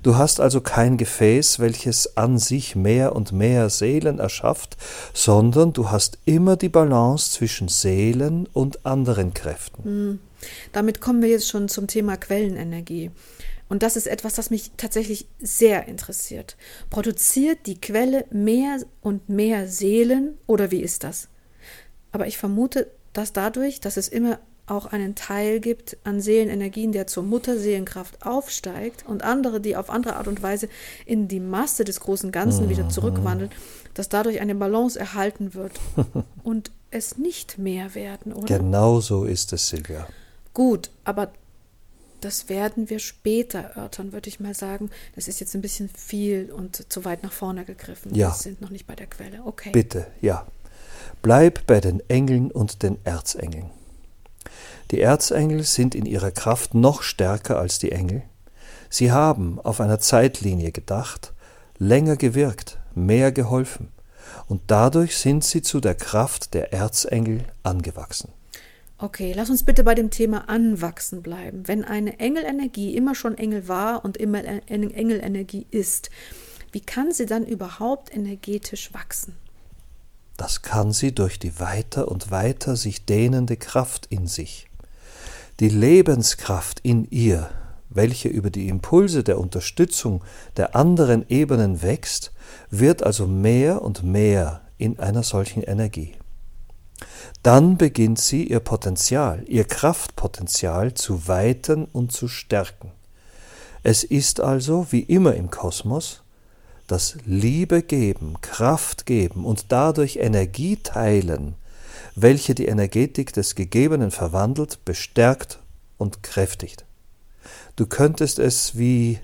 Du 0.03 0.15
hast 0.15 0.39
also 0.39 0.61
kein 0.61 0.97
Gefäß, 0.97 1.59
welches 1.59 2.15
an 2.17 2.37
sich 2.37 2.75
mehr 2.75 3.15
und 3.15 3.31
mehr 3.31 3.69
Seelen 3.69 4.19
erschafft, 4.19 4.77
sondern 5.13 5.73
du 5.73 5.91
hast 5.91 6.19
immer 6.25 6.55
die 6.55 6.69
Balance 6.69 7.31
zwischen 7.31 7.67
Seelen 7.67 8.47
und 8.53 8.85
anderen 8.85 9.33
Kräften. 9.33 9.83
Hm. 9.83 10.19
Damit 10.71 11.01
kommen 11.01 11.21
wir 11.21 11.29
jetzt 11.29 11.49
schon 11.49 11.69
zum 11.69 11.87
Thema 11.87 12.17
Quellenenergie. 12.17 13.11
Und 13.69 13.83
das 13.83 13.95
ist 13.95 14.07
etwas, 14.07 14.35
das 14.35 14.49
mich 14.49 14.71
tatsächlich 14.77 15.27
sehr 15.39 15.87
interessiert. 15.87 16.55
Produziert 16.89 17.65
die 17.65 17.79
Quelle 17.79 18.25
mehr 18.31 18.79
und 19.01 19.29
mehr 19.29 19.67
Seelen 19.67 20.37
oder 20.47 20.71
wie 20.71 20.81
ist 20.81 21.03
das? 21.03 21.27
Aber 22.11 22.27
ich 22.27 22.37
vermute, 22.37 22.89
dass 23.13 23.33
dadurch, 23.33 23.81
dass 23.81 23.97
es 23.97 24.07
immer 24.07 24.39
auch 24.67 24.85
einen 24.85 25.15
Teil 25.15 25.59
gibt 25.59 25.97
an 26.03 26.19
Seelenenergien, 26.19 26.91
der 26.91 27.07
zur 27.07 27.23
Mutterseelenkraft 27.23 28.25
aufsteigt 28.25 29.05
und 29.07 29.23
andere, 29.23 29.61
die 29.61 29.75
auf 29.75 29.89
andere 29.89 30.17
Art 30.17 30.27
und 30.27 30.43
Weise 30.43 30.67
in 31.05 31.27
die 31.27 31.39
Masse 31.39 31.85
des 31.85 32.01
großen 32.01 32.31
Ganzen 32.31 32.69
wieder 32.69 32.83
mhm. 32.83 32.89
zurückwandeln, 32.89 33.49
dass 33.93 34.09
dadurch 34.09 34.41
eine 34.41 34.55
Balance 34.55 34.99
erhalten 34.99 35.53
wird 35.53 35.71
und 36.43 36.71
es 36.91 37.17
nicht 37.17 37.57
mehr 37.57 37.95
werden, 37.95 38.33
oder? 38.33 38.57
Genau 38.57 38.99
so 38.99 39.23
ist 39.23 39.53
es, 39.53 39.69
Silvia. 39.69 40.07
Gut, 40.57 40.89
aber 41.03 41.29
das 42.19 42.49
werden 42.49 42.89
wir 42.89 42.97
später 42.97 43.59
erörtern, 43.59 44.11
würde 44.11 44.27
ich 44.27 44.39
mal 44.39 44.55
sagen. 44.55 44.89
Das 45.13 45.27
ist 45.27 45.39
jetzt 45.39 45.53
ein 45.53 45.61
bisschen 45.61 45.87
viel 45.87 46.51
und 46.51 46.91
zu 46.91 47.05
weit 47.05 47.21
nach 47.21 47.31
vorne 47.31 47.63
gegriffen. 47.63 48.15
Ja. 48.15 48.29
Wir 48.29 48.33
sind 48.33 48.59
noch 48.59 48.71
nicht 48.71 48.87
bei 48.87 48.95
der 48.95 49.05
Quelle. 49.05 49.43
Okay. 49.45 49.69
Bitte, 49.69 50.07
ja. 50.19 50.47
Bleib 51.21 51.67
bei 51.67 51.79
den 51.79 52.01
Engeln 52.09 52.49
und 52.49 52.81
den 52.81 52.97
Erzengeln. 53.03 53.69
Die 54.89 54.99
Erzengel 54.99 55.61
sind 55.61 55.93
in 55.93 56.07
ihrer 56.07 56.31
Kraft 56.31 56.73
noch 56.73 57.03
stärker 57.03 57.59
als 57.59 57.77
die 57.77 57.91
Engel. 57.91 58.23
Sie 58.89 59.11
haben 59.11 59.59
auf 59.59 59.79
einer 59.79 59.99
Zeitlinie 59.99 60.71
gedacht, 60.71 61.33
länger 61.77 62.15
gewirkt, 62.15 62.79
mehr 62.95 63.31
geholfen, 63.31 63.89
und 64.47 64.63
dadurch 64.65 65.17
sind 65.17 65.43
sie 65.43 65.61
zu 65.61 65.81
der 65.81 65.93
Kraft 65.93 66.55
der 66.55 66.73
Erzengel 66.73 67.43
angewachsen. 67.61 68.33
Okay, 68.99 69.33
lass 69.35 69.51
uns 69.51 69.61
bitte 69.61 69.83
bei 69.83 69.93
dem 69.93 70.09
Thema 70.09 70.49
Anwachsen 70.49 71.21
bleiben. 71.21 71.67
Wenn 71.67 71.83
eine 71.83 72.19
Engelenergie 72.19 72.95
immer 72.95 73.13
schon 73.13 73.37
Engel 73.37 73.67
war 73.67 74.03
und 74.03 74.17
immer 74.17 74.43
Engelenergie 74.67 75.67
ist, 75.69 76.09
wie 76.71 76.81
kann 76.81 77.11
sie 77.11 77.27
dann 77.27 77.45
überhaupt 77.45 78.13
energetisch 78.15 78.93
wachsen? 78.93 79.35
Das 80.35 80.63
kann 80.63 80.93
sie 80.93 81.13
durch 81.13 81.37
die 81.37 81.59
weiter 81.59 82.07
und 82.07 82.31
weiter 82.31 82.75
sich 82.75 83.05
dehnende 83.05 83.55
Kraft 83.55 84.07
in 84.07 84.25
sich. 84.25 84.67
Die 85.59 85.69
Lebenskraft 85.69 86.79
in 86.81 87.05
ihr, 87.09 87.49
welche 87.89 88.29
über 88.29 88.49
die 88.49 88.67
Impulse 88.67 89.23
der 89.23 89.39
Unterstützung 89.39 90.23
der 90.57 90.75
anderen 90.75 91.27
Ebenen 91.29 91.83
wächst, 91.83 92.31
wird 92.69 93.03
also 93.03 93.27
mehr 93.27 93.83
und 93.83 94.03
mehr 94.03 94.61
in 94.77 94.97
einer 94.99 95.23
solchen 95.23 95.61
Energie. 95.61 96.13
Dann 97.43 97.77
beginnt 97.77 98.19
sie 98.19 98.43
ihr 98.43 98.59
Potenzial, 98.59 99.43
ihr 99.47 99.63
Kraftpotenzial 99.63 100.93
zu 100.93 101.27
weiten 101.27 101.85
und 101.85 102.11
zu 102.11 102.27
stärken. 102.27 102.91
Es 103.83 104.03
ist 104.03 104.39
also, 104.39 104.87
wie 104.89 105.01
immer 105.01 105.35
im 105.35 105.49
Kosmos, 105.49 106.21
das 106.87 107.17
Liebe 107.25 107.83
geben, 107.83 108.35
Kraft 108.41 109.05
geben 109.05 109.45
und 109.45 109.71
dadurch 109.71 110.17
Energie 110.17 110.77
teilen, 110.77 111.55
welche 112.15 112.55
die 112.55 112.65
Energetik 112.65 113.33
des 113.33 113.55
Gegebenen 113.55 114.11
verwandelt, 114.11 114.83
bestärkt 114.85 115.59
und 115.97 116.23
kräftigt. 116.23 116.85
Du 117.75 117.85
könntest 117.85 118.39
es 118.39 118.77
wie 118.77 119.19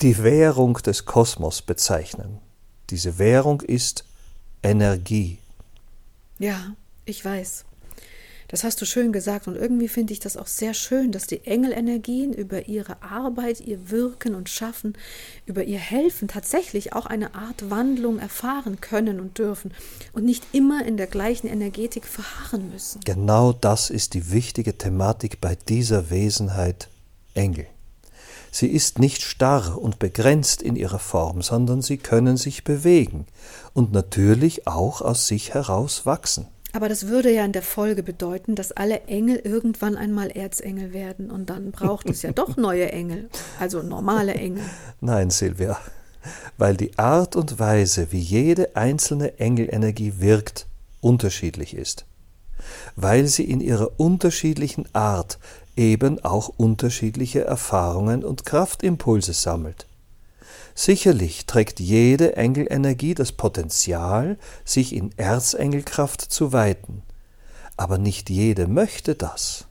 die 0.00 0.22
Währung 0.22 0.74
des 0.74 1.04
Kosmos 1.04 1.62
bezeichnen. 1.62 2.38
Diese 2.90 3.18
Währung 3.18 3.60
ist 3.60 4.04
Energie. 4.62 5.38
Ja, 6.38 6.74
ich 7.06 7.24
weiß. 7.24 7.64
Das 8.48 8.62
hast 8.62 8.80
du 8.80 8.84
schön 8.84 9.12
gesagt 9.12 9.48
und 9.48 9.56
irgendwie 9.56 9.88
finde 9.88 10.12
ich 10.12 10.20
das 10.20 10.36
auch 10.36 10.46
sehr 10.46 10.72
schön, 10.72 11.10
dass 11.10 11.26
die 11.26 11.44
Engelenergien 11.46 12.32
über 12.32 12.68
ihre 12.68 13.02
Arbeit, 13.02 13.60
ihr 13.60 13.90
Wirken 13.90 14.36
und 14.36 14.48
Schaffen, 14.48 14.96
über 15.46 15.64
ihr 15.64 15.78
Helfen 15.78 16.28
tatsächlich 16.28 16.92
auch 16.92 17.06
eine 17.06 17.34
Art 17.34 17.70
Wandlung 17.70 18.20
erfahren 18.20 18.80
können 18.80 19.18
und 19.18 19.38
dürfen 19.38 19.72
und 20.12 20.24
nicht 20.24 20.44
immer 20.52 20.84
in 20.84 20.96
der 20.96 21.08
gleichen 21.08 21.48
Energetik 21.48 22.06
verharren 22.06 22.70
müssen. 22.70 23.00
Genau 23.04 23.52
das 23.52 23.90
ist 23.90 24.14
die 24.14 24.30
wichtige 24.30 24.78
Thematik 24.78 25.40
bei 25.40 25.56
dieser 25.56 26.10
Wesenheit 26.10 26.88
Engel. 27.34 27.66
Sie 28.52 28.68
ist 28.68 29.00
nicht 29.00 29.22
starr 29.22 29.76
und 29.76 29.98
begrenzt 29.98 30.62
in 30.62 30.76
ihrer 30.76 31.00
Form, 31.00 31.42
sondern 31.42 31.82
sie 31.82 31.98
können 31.98 32.36
sich 32.36 32.62
bewegen 32.62 33.26
und 33.74 33.92
natürlich 33.92 34.68
auch 34.68 35.02
aus 35.02 35.26
sich 35.26 35.52
heraus 35.52 36.06
wachsen. 36.06 36.46
Aber 36.76 36.90
das 36.90 37.08
würde 37.08 37.32
ja 37.32 37.42
in 37.42 37.52
der 37.52 37.62
Folge 37.62 38.02
bedeuten, 38.02 38.54
dass 38.54 38.70
alle 38.70 39.00
Engel 39.04 39.36
irgendwann 39.38 39.96
einmal 39.96 40.28
Erzengel 40.28 40.92
werden 40.92 41.30
und 41.30 41.48
dann 41.48 41.70
braucht 41.70 42.10
es 42.10 42.20
ja 42.20 42.32
doch 42.32 42.54
neue 42.58 42.92
Engel, 42.92 43.30
also 43.58 43.82
normale 43.82 44.34
Engel. 44.34 44.62
Nein, 45.00 45.30
Silvia, 45.30 45.78
weil 46.58 46.76
die 46.76 46.98
Art 46.98 47.34
und 47.34 47.58
Weise, 47.58 48.12
wie 48.12 48.18
jede 48.18 48.76
einzelne 48.76 49.40
Engelenergie 49.40 50.16
wirkt, 50.18 50.66
unterschiedlich 51.00 51.74
ist. 51.74 52.04
Weil 52.94 53.26
sie 53.26 53.44
in 53.44 53.62
ihrer 53.62 53.98
unterschiedlichen 53.98 54.84
Art 54.92 55.38
eben 55.76 56.22
auch 56.26 56.50
unterschiedliche 56.58 57.42
Erfahrungen 57.42 58.22
und 58.22 58.44
Kraftimpulse 58.44 59.32
sammelt. 59.32 59.86
Sicherlich 60.78 61.46
trägt 61.46 61.80
jede 61.80 62.36
Engelenergie 62.36 63.14
das 63.14 63.32
Potenzial, 63.32 64.36
sich 64.62 64.94
in 64.94 65.10
Erzengelkraft 65.16 66.20
zu 66.20 66.52
weiten, 66.52 67.02
aber 67.78 67.96
nicht 67.96 68.28
jede 68.28 68.68
möchte 68.68 69.14
das. 69.14 69.68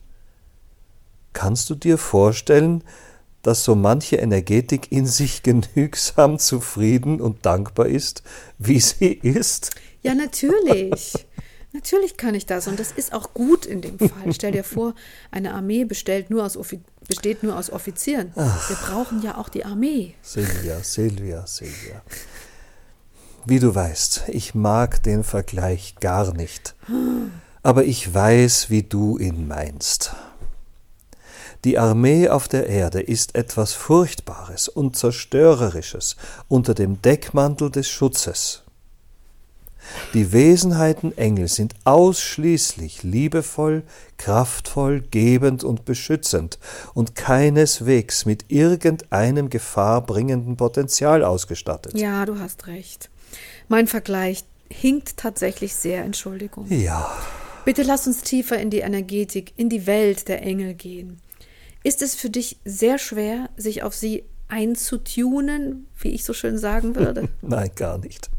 Kannst 1.31 1.69
du 1.69 1.75
dir 1.75 1.99
vorstellen, 1.99 2.83
dass 3.43 3.63
so 3.63 3.75
manche 3.75 4.15
Energetik 4.15 4.91
in 4.91 5.05
sich 5.05 5.43
genügsam 5.43 6.39
zufrieden 6.39 7.21
und 7.21 7.45
dankbar 7.45 7.85
ist, 7.85 8.23
wie 8.57 8.79
sie 8.79 9.13
ist? 9.13 9.75
Ja, 10.01 10.15
natürlich. 10.15 11.13
Natürlich 11.75 12.15
kann 12.15 12.35
ich 12.35 12.45
das 12.45 12.69
und 12.69 12.79
das 12.79 12.93
ist 12.93 13.11
auch 13.11 13.33
gut 13.33 13.65
in 13.65 13.81
dem 13.81 13.99
Fall. 13.99 14.31
Stell 14.33 14.53
dir 14.53 14.63
vor, 14.63 14.95
eine 15.29 15.53
Armee 15.53 15.83
bestellt 15.83 16.29
nur 16.29 16.45
aus 16.45 16.57
besteht 17.05 17.43
nur 17.43 17.59
aus 17.59 17.69
Offizieren. 17.69 18.31
Ach. 18.37 18.69
Wir 18.69 18.77
brauchen 18.77 19.21
ja 19.21 19.37
auch 19.37 19.49
die 19.49 19.65
Armee. 19.65 20.15
Silvia, 20.21 20.81
Silvia, 20.81 21.45
Silvia. 21.45 22.01
Wie 23.43 23.59
du 23.59 23.75
weißt, 23.75 24.23
ich 24.29 24.55
mag 24.55 25.03
den 25.03 25.25
Vergleich 25.25 25.95
gar 25.99 26.33
nicht. 26.33 26.75
Aber 27.61 27.83
ich 27.83 28.13
weiß, 28.13 28.69
wie 28.69 28.83
du 28.83 29.17
ihn 29.17 29.45
meinst. 29.45 30.15
Die 31.65 31.77
Armee 31.77 32.29
auf 32.29 32.47
der 32.47 32.67
Erde 32.67 33.01
ist 33.01 33.35
etwas 33.35 33.73
Furchtbares 33.73 34.69
und 34.69 34.95
Zerstörerisches 34.95 36.15
unter 36.47 36.73
dem 36.73 37.01
Deckmantel 37.01 37.69
des 37.69 37.89
Schutzes. 37.89 38.64
Die 40.13 40.31
Wesenheiten 40.31 41.17
Engel 41.17 41.47
sind 41.47 41.73
ausschließlich 41.83 43.03
liebevoll, 43.03 43.83
kraftvoll, 44.17 45.01
gebend 45.01 45.63
und 45.63 45.85
beschützend 45.85 46.59
und 46.93 47.15
keineswegs 47.15 48.25
mit 48.25 48.45
irgendeinem 48.49 49.49
gefahrbringenden 49.49 50.57
Potenzial 50.57 51.23
ausgestattet. 51.23 51.97
Ja, 51.97 52.25
du 52.25 52.39
hast 52.39 52.67
recht. 52.67 53.09
Mein 53.67 53.87
Vergleich 53.87 54.43
hinkt 54.69 55.17
tatsächlich 55.17 55.75
sehr, 55.75 56.03
Entschuldigung. 56.03 56.65
Ja. 56.69 57.11
Bitte 57.65 57.83
lass 57.83 58.07
uns 58.07 58.21
tiefer 58.21 58.59
in 58.59 58.69
die 58.69 58.79
Energetik, 58.79 59.53
in 59.57 59.69
die 59.69 59.87
Welt 59.87 60.27
der 60.27 60.43
Engel 60.43 60.75
gehen. 60.75 61.19
Ist 61.83 62.01
es 62.01 62.15
für 62.15 62.29
dich 62.29 62.57
sehr 62.63 62.97
schwer, 62.97 63.49
sich 63.57 63.83
auf 63.83 63.95
sie 63.95 64.23
einzutunen, 64.47 65.87
wie 65.99 66.09
ich 66.09 66.23
so 66.23 66.33
schön 66.33 66.57
sagen 66.57 66.95
würde? 66.95 67.29
Nein, 67.41 67.71
gar 67.75 67.97
nicht. 67.97 68.29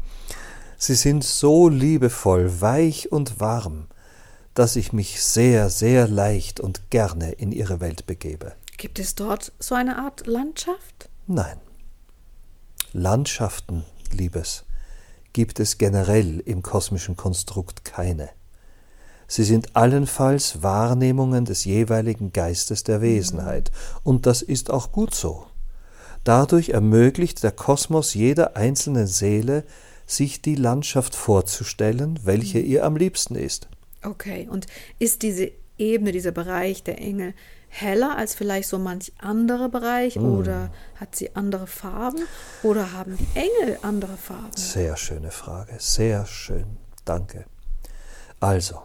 Sie 0.77 0.95
sind 0.95 1.23
so 1.23 1.69
liebevoll, 1.69 2.61
weich 2.61 3.11
und 3.11 3.39
warm, 3.39 3.87
dass 4.53 4.75
ich 4.75 4.93
mich 4.93 5.23
sehr, 5.23 5.69
sehr 5.69 6.07
leicht 6.07 6.59
und 6.59 6.91
gerne 6.91 7.31
in 7.31 7.51
ihre 7.51 7.79
Welt 7.79 8.05
begebe. 8.05 8.53
Gibt 8.77 8.99
es 8.99 9.15
dort 9.15 9.51
so 9.59 9.73
eine 9.73 9.97
Art 9.97 10.27
Landschaft? 10.27 11.09
Nein. 11.25 11.57
Landschaften, 12.93 13.85
Liebes, 14.11 14.65
gibt 15.33 15.59
es 15.59 15.79
generell 15.79 16.39
im 16.41 16.61
kosmischen 16.61 17.17
Konstrukt 17.17 17.83
keine. 17.83 18.29
Sie 19.27 19.43
sind 19.43 19.75
allenfalls 19.75 20.61
Wahrnehmungen 20.63 21.45
des 21.45 21.65
jeweiligen 21.65 22.31
Geistes 22.31 22.83
der 22.83 23.01
Wesenheit, 23.01 23.71
und 24.03 24.25
das 24.25 24.41
ist 24.41 24.69
auch 24.69 24.91
gut 24.91 25.13
so. 25.13 25.47
Dadurch 26.23 26.69
ermöglicht 26.69 27.43
der 27.43 27.51
Kosmos 27.51 28.13
jeder 28.13 28.55
einzelnen 28.55 29.07
Seele, 29.07 29.63
sich 30.07 30.41
die 30.41 30.55
Landschaft 30.55 31.13
vorzustellen, 31.13 32.19
welche 32.23 32.59
ihr 32.59 32.85
am 32.85 32.95
liebsten 32.95 33.35
ist. 33.35 33.67
Okay, 34.03 34.47
und 34.49 34.65
ist 34.97 35.21
diese 35.21 35.51
Ebene, 35.77 36.11
dieser 36.11 36.31
Bereich 36.31 36.81
der 36.83 36.99
Engel 36.99 37.33
heller 37.67 38.17
als 38.17 38.33
vielleicht 38.33 38.69
so 38.69 38.79
manch 38.79 39.11
anderer 39.19 39.69
Bereich 39.69 40.15
mm. 40.15 40.25
oder 40.25 40.71
hat 40.95 41.15
sie 41.15 41.35
andere 41.35 41.67
Farben 41.67 42.21
oder 42.63 42.93
haben 42.93 43.17
die 43.17 43.27
Engel 43.35 43.77
andere 43.81 44.17
Farben? 44.17 44.55
Sehr 44.55 44.97
schöne 44.97 45.31
Frage, 45.31 45.75
sehr 45.77 46.25
schön. 46.25 46.77
Danke. 47.05 47.45
Also, 48.39 48.81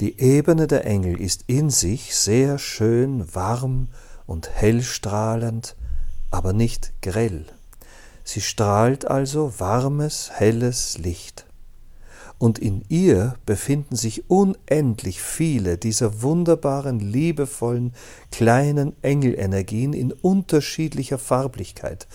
die 0.00 0.20
Ebene 0.20 0.66
der 0.66 0.84
Engel 0.84 1.20
ist 1.20 1.44
in 1.46 1.70
sich 1.70 2.14
sehr 2.14 2.58
schön 2.58 3.34
warm 3.34 3.88
und 4.26 4.50
hellstrahlend, 4.50 5.76
aber 6.30 6.52
nicht 6.52 6.92
grell. 7.00 7.46
Sie 8.24 8.40
strahlt 8.40 9.06
also 9.06 9.60
warmes, 9.60 10.30
helles 10.32 10.98
Licht. 10.98 11.44
Und 12.38 12.58
in 12.58 12.84
ihr 12.88 13.36
befinden 13.46 13.96
sich 13.96 14.28
unendlich 14.28 15.22
viele 15.22 15.78
dieser 15.78 16.22
wunderbaren, 16.22 16.98
liebevollen, 16.98 17.94
kleinen 18.32 18.94
Engelenergien 19.02 19.92
in 19.92 20.12
unterschiedlicher 20.12 21.18
Farblichkeit. 21.18 22.08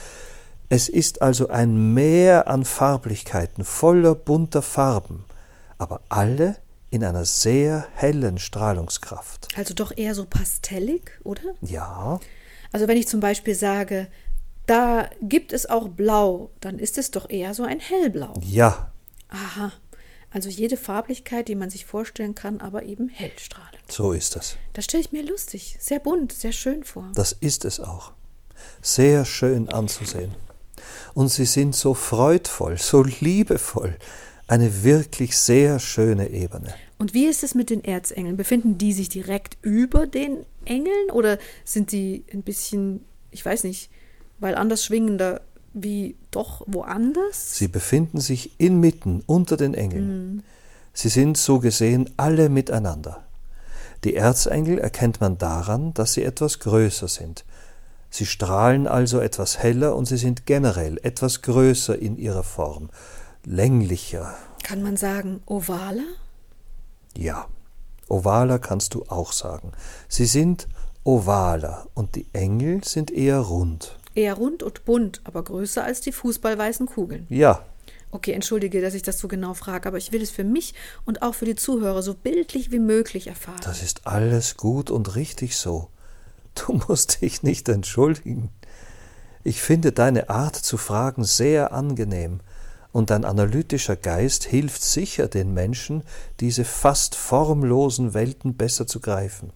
Es 0.68 0.90
ist 0.90 1.22
also 1.22 1.48
ein 1.50 1.94
Meer 1.94 2.48
an 2.48 2.66
Farblichkeiten 2.66 3.64
voller 3.64 4.14
bunter 4.14 4.62
Farben, 4.62 5.26
aber 5.78 6.02
alle 6.10 6.58
in 6.92 7.04
einer 7.04 7.26
sehr 7.26 7.88
hellen 7.96 8.40
Strahlungskraft. 8.40 9.48
Also 9.56 9.74
doch 9.74 9.96
eher 9.96 10.16
so 10.16 10.26
pastellig, 10.26 11.20
oder? 11.24 11.42
Ja. 11.62 12.20
Also 12.72 12.88
wenn 12.88 12.98
ich 12.98 13.08
zum 13.08 13.20
Beispiel 13.20 13.56
sage, 13.56 14.08
da 14.70 15.10
gibt 15.22 15.52
es 15.52 15.68
auch 15.68 15.88
Blau, 15.88 16.52
dann 16.60 16.78
ist 16.78 16.98
es 17.00 17.10
doch 17.10 17.30
eher 17.30 17.56
so 17.56 17.64
ein 17.64 17.80
Hellblau. 17.80 18.34
Ja. 18.44 18.92
Aha. 19.30 19.74
Also 20.32 20.50
jede 20.50 20.78
Farblichkeit, 20.78 21.48
die 21.48 21.56
man 21.56 21.72
sich 21.72 21.86
vorstellen 21.86 22.36
kann, 22.36 22.62
aber 22.62 22.84
eben 22.84 23.10
hellstrahlend. 23.10 23.80
So 23.88 24.12
ist 24.12 24.36
es. 24.36 24.58
Das 24.74 24.86
stelle 24.86 25.02
ich 25.02 25.12
mir 25.12 25.24
lustig, 25.24 25.78
sehr 25.80 26.00
bunt, 26.00 26.32
sehr 26.32 26.52
schön 26.52 26.84
vor. 26.84 27.12
Das 27.16 27.32
ist 27.32 27.66
es 27.66 27.80
auch. 27.80 28.12
Sehr 28.82 29.26
schön 29.26 29.70
anzusehen. 29.70 30.36
Und 31.16 31.30
sie 31.30 31.46
sind 31.46 31.76
so 31.76 31.96
freudvoll, 31.96 32.78
so 32.78 33.02
liebevoll, 33.02 33.98
eine 34.48 34.84
wirklich 34.84 35.36
sehr 35.36 35.80
schöne 35.80 36.30
Ebene. 36.30 36.76
Und 37.00 37.16
wie 37.16 37.26
ist 37.26 37.44
es 37.44 37.56
mit 37.56 37.72
den 37.72 37.84
Erzengeln? 37.84 38.38
Befinden 38.38 38.78
die 38.78 38.94
sich 38.94 39.10
direkt 39.10 39.58
über 39.64 40.06
den 40.06 40.46
Engeln 40.66 41.10
oder 41.12 41.40
sind 41.66 41.92
die 41.92 42.24
ein 42.32 42.44
bisschen, 42.44 43.04
ich 43.32 43.44
weiß 43.44 43.64
nicht, 43.64 43.90
weil 44.40 44.56
anders 44.56 44.84
schwingender 44.84 45.42
wie 45.74 46.16
doch 46.32 46.64
woanders? 46.68 47.58
Sie 47.58 47.68
befinden 47.68 48.20
sich 48.20 48.60
inmitten 48.60 49.22
unter 49.26 49.58
den 49.58 49.74
Engeln. 49.74 50.08
Mhm. 50.08 50.44
Sie 50.94 51.10
sind 51.10 51.38
so 51.38 51.60
gesehen 51.60 52.10
alle 52.18 52.50
miteinander. 52.50 53.24
Die 54.04 54.16
Erzengel 54.16 54.80
erkennt 54.80 55.22
man 55.22 55.38
daran, 55.38 55.94
dass 55.94 56.14
sie 56.14 56.24
etwas 56.24 56.60
größer 56.60 57.08
sind. 57.08 57.46
Sie 58.10 58.26
strahlen 58.26 58.88
also 58.88 59.20
etwas 59.20 59.60
heller 59.60 59.96
und 59.96 60.06
sie 60.06 60.18
sind 60.18 60.46
generell 60.46 60.98
etwas 61.04 61.42
größer 61.42 61.98
in 61.98 62.18
ihrer 62.18 62.44
Form 62.44 62.90
länglicher. 63.46 64.36
Kann 64.64 64.82
man 64.82 64.98
sagen 64.98 65.42
ovaler? 65.46 66.08
Ja, 67.16 67.48
ovaler 68.08 68.60
kannst 68.60 68.94
du 68.94 69.06
auch 69.10 69.32
sagen. 69.32 69.74
Sie 70.08 70.26
sind 70.26 70.68
ovaler 71.04 71.88
und 71.94 72.16
die 72.16 72.28
Engel 72.34 72.84
sind 72.84 73.12
eher 73.12 73.40
rund. 73.40 73.99
Eher 74.20 74.34
rund 74.34 74.64
und 74.64 74.84
bunt, 74.84 75.22
aber 75.24 75.42
größer 75.46 75.82
als 75.82 76.02
die 76.02 76.12
fußballweißen 76.12 76.88
Kugeln. 76.88 77.26
Ja. 77.30 77.64
Okay, 78.12 78.34
entschuldige, 78.34 78.82
dass 78.82 78.94
ich 78.94 79.02
das 79.02 79.18
so 79.18 79.30
genau 79.30 79.54
frage, 79.54 79.88
aber 79.88 79.98
ich 79.98 80.12
will 80.12 80.22
es 80.22 80.30
für 80.30 80.44
mich 80.44 80.74
und 81.06 81.22
auch 81.22 81.36
für 81.36 81.46
die 81.46 81.56
Zuhörer 81.56 82.02
so 82.02 82.16
bildlich 82.16 82.70
wie 82.70 82.80
möglich 82.80 83.28
erfahren. 83.28 83.62
Das 83.64 83.82
ist 83.82 84.08
alles 84.08 84.58
gut 84.58 84.92
und 84.92 85.16
richtig 85.16 85.56
so. 85.56 85.88
Du 86.54 86.74
musst 86.90 87.22
dich 87.22 87.44
nicht 87.44 87.70
entschuldigen. 87.70 88.50
Ich 89.46 89.62
finde 89.62 89.94
deine 89.94 90.30
Art 90.30 90.58
zu 90.58 90.76
fragen 90.76 91.24
sehr 91.24 91.72
angenehm 91.72 92.42
und 92.92 93.12
ein 93.12 93.24
analytischer 93.24 93.96
Geist 93.96 94.44
hilft 94.44 94.84
sicher 94.84 95.30
den 95.30 95.54
Menschen, 95.54 96.04
diese 96.42 96.66
fast 96.66 97.16
formlosen 97.16 98.14
Welten 98.14 98.56
besser 98.56 98.86
zu 98.86 99.00
greifen. 99.00 99.54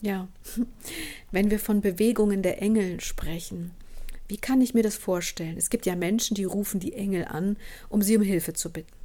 Ja, 0.00 0.26
wenn 1.32 1.50
wir 1.50 1.60
von 1.60 1.82
Bewegungen 1.82 2.40
der 2.40 2.62
Engel 2.62 3.02
sprechen, 3.02 3.72
wie 4.28 4.36
kann 4.36 4.60
ich 4.60 4.74
mir 4.74 4.82
das 4.82 4.96
vorstellen? 4.96 5.56
Es 5.56 5.70
gibt 5.70 5.86
ja 5.86 5.96
Menschen, 5.96 6.34
die 6.34 6.44
rufen 6.44 6.80
die 6.80 6.94
Engel 6.94 7.24
an, 7.26 7.56
um 7.88 8.02
sie 8.02 8.16
um 8.16 8.22
Hilfe 8.22 8.52
zu 8.52 8.70
bitten. 8.70 8.96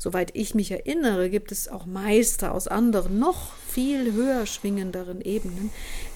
Soweit 0.00 0.30
ich 0.34 0.54
mich 0.54 0.70
erinnere, 0.70 1.28
gibt 1.28 1.50
es 1.50 1.66
auch 1.66 1.84
Meister 1.84 2.52
aus 2.52 2.68
anderen, 2.68 3.18
noch 3.18 3.52
viel 3.68 4.12
höher 4.12 4.46
schwingenderen 4.46 5.20
Ebenen, 5.20 5.70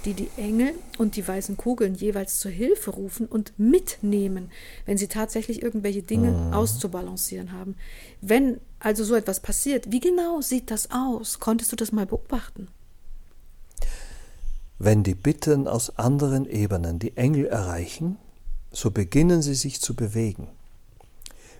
die 0.04 0.14
die 0.14 0.30
Engel 0.36 0.74
und 0.98 1.16
die 1.16 1.26
weißen 1.26 1.56
Kugeln 1.56 1.96
jeweils 1.96 2.38
zur 2.38 2.52
Hilfe 2.52 2.92
rufen 2.92 3.26
und 3.26 3.52
mitnehmen, 3.58 4.52
wenn 4.86 4.98
sie 4.98 5.08
tatsächlich 5.08 5.62
irgendwelche 5.62 6.04
Dinge 6.04 6.30
mhm. 6.30 6.52
auszubalancieren 6.52 7.50
haben. 7.50 7.74
Wenn 8.20 8.60
also 8.78 9.02
so 9.02 9.16
etwas 9.16 9.40
passiert, 9.40 9.90
wie 9.90 10.00
genau 10.00 10.40
sieht 10.40 10.70
das 10.70 10.88
aus? 10.92 11.40
Konntest 11.40 11.72
du 11.72 11.76
das 11.76 11.90
mal 11.90 12.06
beobachten? 12.06 12.68
Wenn 14.78 15.02
die 15.02 15.16
Bitten 15.16 15.66
aus 15.66 15.98
anderen 15.98 16.46
Ebenen 16.48 17.00
die 17.00 17.16
Engel 17.16 17.46
erreichen, 17.46 18.16
so 18.72 18.90
beginnen 18.90 19.42
sie 19.42 19.54
sich 19.54 19.80
zu 19.80 19.94
bewegen. 19.94 20.48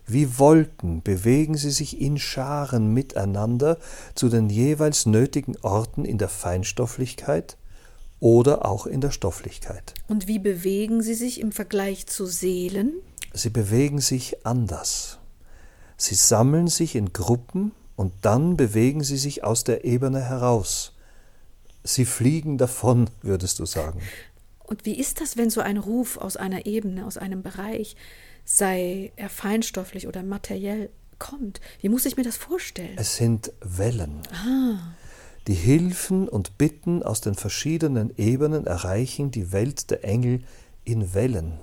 Wie 0.06 0.38
Wolken 0.38 1.02
bewegen 1.02 1.56
sie 1.56 1.70
sich 1.70 2.00
in 2.00 2.18
Scharen 2.18 2.92
miteinander 2.92 3.78
zu 4.14 4.28
den 4.28 4.50
jeweils 4.50 5.06
nötigen 5.06 5.56
Orten 5.62 6.04
in 6.04 6.18
der 6.18 6.28
Feinstofflichkeit 6.28 7.56
oder 8.18 8.64
auch 8.64 8.86
in 8.86 9.00
der 9.00 9.10
Stofflichkeit. 9.10 9.94
Und 10.08 10.26
wie 10.28 10.38
bewegen 10.38 11.02
sie 11.02 11.14
sich 11.14 11.40
im 11.40 11.52
Vergleich 11.52 12.06
zu 12.06 12.26
Seelen? 12.26 12.94
Sie 13.32 13.50
bewegen 13.50 14.00
sich 14.00 14.44
anders. 14.44 15.18
Sie 15.96 16.14
sammeln 16.14 16.66
sich 16.66 16.94
in 16.94 17.12
Gruppen 17.12 17.72
und 17.96 18.12
dann 18.22 18.56
bewegen 18.56 19.04
sie 19.04 19.16
sich 19.16 19.44
aus 19.44 19.64
der 19.64 19.84
Ebene 19.84 20.20
heraus. 20.20 20.94
Sie 21.84 22.04
fliegen 22.04 22.58
davon, 22.58 23.08
würdest 23.22 23.58
du 23.58 23.66
sagen. 23.66 24.00
Und 24.72 24.86
wie 24.86 24.98
ist 24.98 25.20
das, 25.20 25.36
wenn 25.36 25.50
so 25.50 25.60
ein 25.60 25.76
Ruf 25.76 26.16
aus 26.16 26.38
einer 26.38 26.64
Ebene, 26.64 27.04
aus 27.04 27.18
einem 27.18 27.42
Bereich 27.42 27.94
sei 28.46 29.12
er 29.16 29.28
feinstofflich 29.28 30.08
oder 30.08 30.22
materiell, 30.22 30.88
kommt. 31.18 31.60
Wie 31.82 31.90
muss 31.90 32.06
ich 32.06 32.16
mir 32.16 32.22
das 32.22 32.38
vorstellen? 32.38 32.96
Es 32.96 33.16
sind 33.16 33.52
Wellen. 33.60 34.22
Ah. 34.32 34.94
Die 35.46 35.52
Hilfen 35.52 36.26
und 36.26 36.56
Bitten 36.56 37.02
aus 37.02 37.20
den 37.20 37.34
verschiedenen 37.34 38.16
Ebenen 38.16 38.66
erreichen 38.66 39.30
die 39.30 39.52
Welt 39.52 39.90
der 39.90 40.04
Engel 40.04 40.40
in 40.84 41.12
Wellen. 41.12 41.58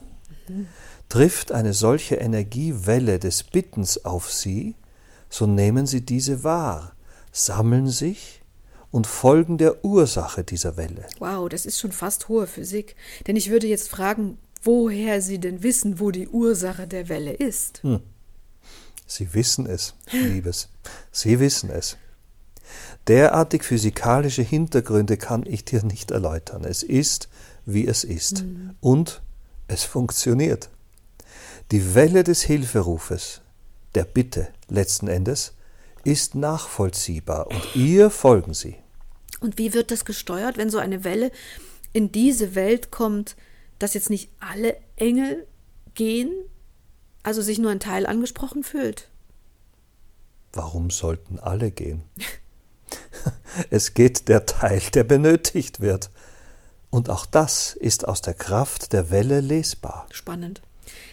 Mhm. 0.47 0.67
Trifft 1.09 1.51
eine 1.51 1.73
solche 1.73 2.17
Energiewelle 2.17 3.17
des 3.17 3.41
Bittens 3.41 4.05
auf 4.05 4.31
sie, 4.31 4.75
so 5.31 5.47
nehmen 5.47 5.87
sie 5.87 6.05
diese 6.05 6.43
wahr, 6.43 6.93
sammeln 7.31 7.87
sich 7.87 8.38
und 8.91 9.07
folgen 9.07 9.57
der 9.57 9.83
Ursache 9.85 10.43
dieser 10.43 10.77
Welle. 10.77 11.05
Wow, 11.19 11.49
das 11.49 11.65
ist 11.65 11.79
schon 11.79 11.91
fast 11.91 12.27
hohe 12.29 12.47
Physik. 12.47 12.95
Denn 13.27 13.35
ich 13.35 13.49
würde 13.49 13.67
jetzt 13.67 13.89
fragen, 13.89 14.37
woher 14.63 15.21
sie 15.21 15.39
denn 15.39 15.63
wissen, 15.63 15.99
wo 15.99 16.11
die 16.11 16.27
Ursache 16.27 16.87
der 16.87 17.09
Welle 17.09 17.33
ist. 17.33 17.83
Hm. 17.83 18.01
Sie 19.05 19.33
wissen 19.33 19.65
es, 19.65 19.95
Liebes. 20.11 20.69
Sie 21.11 21.39
wissen 21.39 21.69
es. 21.71 21.97
Derartig 23.07 23.63
physikalische 23.63 24.43
Hintergründe 24.43 25.17
kann 25.17 25.43
ich 25.47 25.65
dir 25.65 25.83
nicht 25.83 26.11
erläutern. 26.11 26.63
Es 26.63 26.83
ist, 26.83 27.29
wie 27.65 27.87
es 27.87 28.03
ist. 28.03 28.43
Mhm. 28.43 28.75
Und 28.81 29.21
es 29.67 29.83
funktioniert. 29.83 30.69
Die 31.71 31.95
Welle 31.95 32.23
des 32.23 32.43
Hilferufes, 32.43 33.41
der 33.95 34.03
Bitte 34.03 34.49
letzten 34.67 35.07
Endes, 35.07 35.53
ist 36.03 36.35
nachvollziehbar 36.35 37.47
und 37.47 37.75
ihr 37.75 38.09
folgen 38.09 38.53
sie. 38.53 38.75
Und 39.39 39.57
wie 39.57 39.73
wird 39.73 39.91
das 39.91 40.05
gesteuert, 40.05 40.57
wenn 40.57 40.69
so 40.69 40.77
eine 40.77 41.03
Welle 41.03 41.31
in 41.93 42.11
diese 42.11 42.55
Welt 42.55 42.91
kommt, 42.91 43.35
dass 43.79 43.93
jetzt 43.93 44.09
nicht 44.09 44.29
alle 44.39 44.77
Engel 44.97 45.47
gehen, 45.93 46.31
also 47.23 47.41
sich 47.41 47.59
nur 47.59 47.71
ein 47.71 47.79
Teil 47.79 48.05
angesprochen 48.05 48.63
fühlt. 48.63 49.09
Warum 50.53 50.89
sollten 50.89 51.39
alle 51.39 51.71
gehen? 51.71 52.03
Es 53.69 53.93
geht 53.93 54.29
der 54.29 54.45
Teil, 54.45 54.81
der 54.93 55.03
benötigt 55.03 55.79
wird. 55.79 56.11
Und 56.89 57.09
auch 57.09 57.25
das 57.25 57.73
ist 57.73 58.07
aus 58.07 58.21
der 58.21 58.33
Kraft 58.33 58.93
der 58.93 59.11
Welle 59.11 59.41
lesbar. 59.41 60.07
Spannend. 60.11 60.61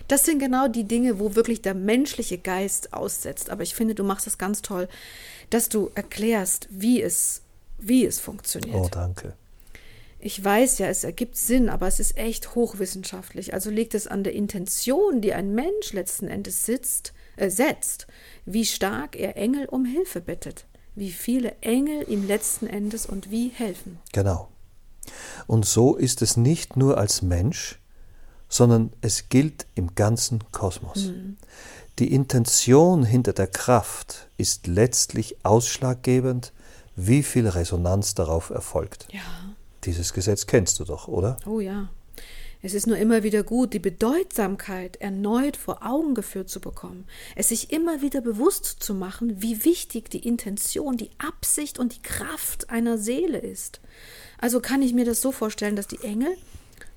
Das 0.09 0.25
sind 0.25 0.39
genau 0.39 0.69
die 0.69 0.85
Dinge, 0.85 1.19
wo 1.19 1.35
wirklich 1.35 1.63
der 1.63 1.75
menschliche 1.75 2.39
Geist 2.39 2.93
aussetzt. 2.93 3.51
Aber 3.51 3.63
ich 3.63 3.75
finde, 3.75 3.95
du 3.95 4.05
machst 4.05 4.27
das 4.27 4.39
ganz 4.39 4.63
toll, 4.63 4.89
dass 5.51 5.69
du 5.69 5.91
erklärst, 5.95 6.69
wie 6.71 7.03
es, 7.03 7.43
wie 7.79 8.05
es 8.05 8.21
funktioniert. 8.21 8.77
Oh, 8.77 8.89
danke. 8.91 9.35
Ich 10.19 10.43
weiß 10.43 10.79
ja, 10.79 10.89
es 10.89 11.05
ergibt 11.05 11.37
Sinn, 11.37 11.69
aber 11.69 11.87
es 11.87 12.01
ist 12.01 12.17
echt 12.17 12.55
hochwissenschaftlich. 12.55 13.53
Also 13.55 13.71
liegt 13.71 13.95
es 13.95 14.07
an 14.07 14.25
der 14.25 14.33
Intention, 14.33 15.21
die 15.21 15.35
ein 15.35 15.55
Mensch 15.55 15.93
letzten 15.93 16.29
Endes 16.29 16.65
sitzt, 16.65 17.13
äh, 17.37 17.51
setzt, 17.51 18.07
wie 18.45 18.65
stark 18.65 19.15
er 19.15 19.37
Engel 19.37 19.67
um 19.67 19.85
Hilfe 19.85 20.21
bittet, 20.21 20.67
wie 20.95 21.11
viele 21.11 21.55
Engel 21.61 22.11
ihm 22.11 22.27
letzten 22.27 22.67
Endes 22.67 23.07
und 23.07 23.31
wie 23.31 23.51
helfen. 23.51 23.99
Genau. 24.13 24.49
Und 25.47 25.67
so 25.67 25.95
ist 25.95 26.23
es 26.23 26.37
nicht 26.37 26.77
nur 26.77 26.99
als 26.99 27.23
Mensch, 27.23 27.79
sondern 28.49 28.93
es 29.01 29.29
gilt 29.29 29.67
im 29.75 29.95
ganzen 29.95 30.41
Kosmos. 30.53 31.07
Mhm. 31.07 31.37
Die 31.99 32.13
Intention 32.13 33.05
hinter 33.05 33.33
der 33.33 33.47
Kraft 33.47 34.29
ist 34.37 34.67
letztlich 34.67 35.37
ausschlaggebend, 35.45 36.53
wie 36.95 37.23
viel 37.23 37.49
Resonanz 37.49 38.15
darauf 38.15 38.51
erfolgt. 38.51 39.09
Ja. 39.11 39.21
Dieses 39.85 40.13
Gesetz 40.13 40.47
kennst 40.47 40.79
du 40.81 40.85
doch, 40.85 41.09
oder? 41.09 41.37
Oh 41.47 41.61
ja. 41.61 41.89
Es 42.63 42.75
ist 42.75 42.87
nur 42.87 42.97
immer 42.97 43.23
wieder 43.23 43.45
gut, 43.45 43.75
die 43.75 43.79
Bedeutsamkeit 43.79 44.97
erneut 44.97 45.57
vor 45.57 45.87
Augen 45.87 46.15
geführt 46.15 46.49
zu 46.49 46.61
bekommen, 46.61 47.05
es 47.37 47.49
sich 47.49 47.71
immer 47.71 48.03
wieder 48.03 48.21
bewusst 48.21 48.65
zu 48.65 48.93
machen, 48.95 49.41
wie 49.41 49.65
wichtig 49.65 50.11
die 50.11 50.27
Intention, 50.27 50.97
die 50.97 51.11
Absicht 51.19 51.79
und 51.79 51.95
die 51.95 52.03
Kraft 52.03 52.69
einer 52.71 52.99
Seele 52.99 53.39
ist. 53.39 53.81
Also 54.39 54.61
kann 54.61 54.83
ich 54.83 54.95
mir 54.95 55.05
das 55.05 55.21
so 55.21 55.33
vorstellen, 55.33 55.77
dass 55.77 55.87
die 55.87 56.03
Engel 56.03 56.37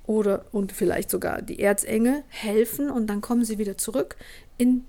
oder 0.09 0.43
und 0.51 0.71
vielleicht 0.71 1.11
sogar 1.11 1.43
die 1.43 1.59
Erzengel 1.59 2.23
helfen 2.29 2.89
und 2.89 3.05
dann 3.05 3.21
kommen 3.21 3.45
sie 3.45 3.59
wieder 3.59 3.77
zurück 3.77 4.17
in 4.57 4.83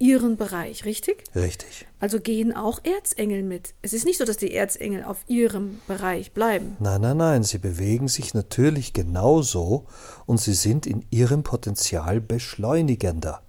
ihren 0.00 0.36
Bereich, 0.36 0.84
richtig? 0.84 1.22
Richtig. 1.36 1.86
Also 2.00 2.18
gehen 2.18 2.52
auch 2.52 2.80
Erzengel 2.82 3.44
mit. 3.44 3.74
Es 3.82 3.92
ist 3.92 4.04
nicht 4.04 4.18
so, 4.18 4.24
dass 4.24 4.36
die 4.36 4.52
Erzengel 4.52 5.04
auf 5.04 5.18
ihrem 5.28 5.80
Bereich 5.86 6.32
bleiben. 6.32 6.76
Nein, 6.80 7.00
nein, 7.02 7.16
nein, 7.16 7.44
sie 7.44 7.58
bewegen 7.58 8.08
sich 8.08 8.34
natürlich 8.34 8.92
genauso 8.92 9.86
und 10.26 10.40
sie 10.40 10.54
sind 10.54 10.88
in 10.88 11.04
ihrem 11.10 11.44
Potenzial 11.44 12.20
beschleunigender. 12.20 13.42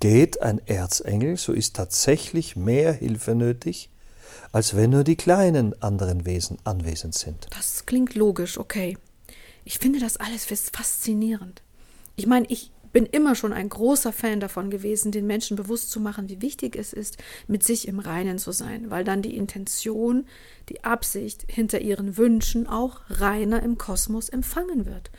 Geht 0.00 0.42
ein 0.42 0.60
Erzengel, 0.66 1.36
so 1.36 1.52
ist 1.52 1.76
tatsächlich 1.76 2.56
mehr 2.56 2.92
Hilfe 2.92 3.36
nötig, 3.36 3.88
als 4.50 4.74
wenn 4.74 4.90
nur 4.90 5.04
die 5.04 5.16
kleinen 5.16 5.80
anderen 5.80 6.26
Wesen 6.26 6.58
anwesend 6.64 7.14
sind. 7.14 7.46
Das 7.56 7.86
klingt 7.86 8.16
logisch, 8.16 8.58
okay. 8.58 8.96
Ich 9.68 9.80
finde 9.80 10.00
das 10.00 10.16
alles 10.16 10.46
faszinierend. 10.46 11.60
Ich 12.16 12.26
meine, 12.26 12.46
ich 12.48 12.72
bin 12.94 13.04
immer 13.04 13.34
schon 13.34 13.52
ein 13.52 13.68
großer 13.68 14.14
Fan 14.14 14.40
davon 14.40 14.70
gewesen, 14.70 15.12
den 15.12 15.26
Menschen 15.26 15.58
bewusst 15.58 15.90
zu 15.90 16.00
machen, 16.00 16.30
wie 16.30 16.40
wichtig 16.40 16.74
es 16.74 16.94
ist, 16.94 17.18
mit 17.48 17.62
sich 17.62 17.86
im 17.86 17.98
Reinen 17.98 18.38
zu 18.38 18.50
sein, 18.50 18.90
weil 18.90 19.04
dann 19.04 19.20
die 19.20 19.36
Intention, 19.36 20.24
die 20.70 20.84
Absicht 20.84 21.44
hinter 21.48 21.82
ihren 21.82 22.16
Wünschen 22.16 22.66
auch 22.66 23.02
reiner 23.10 23.62
im 23.62 23.76
Kosmos 23.76 24.30
empfangen 24.30 24.86
wird. 24.86 25.10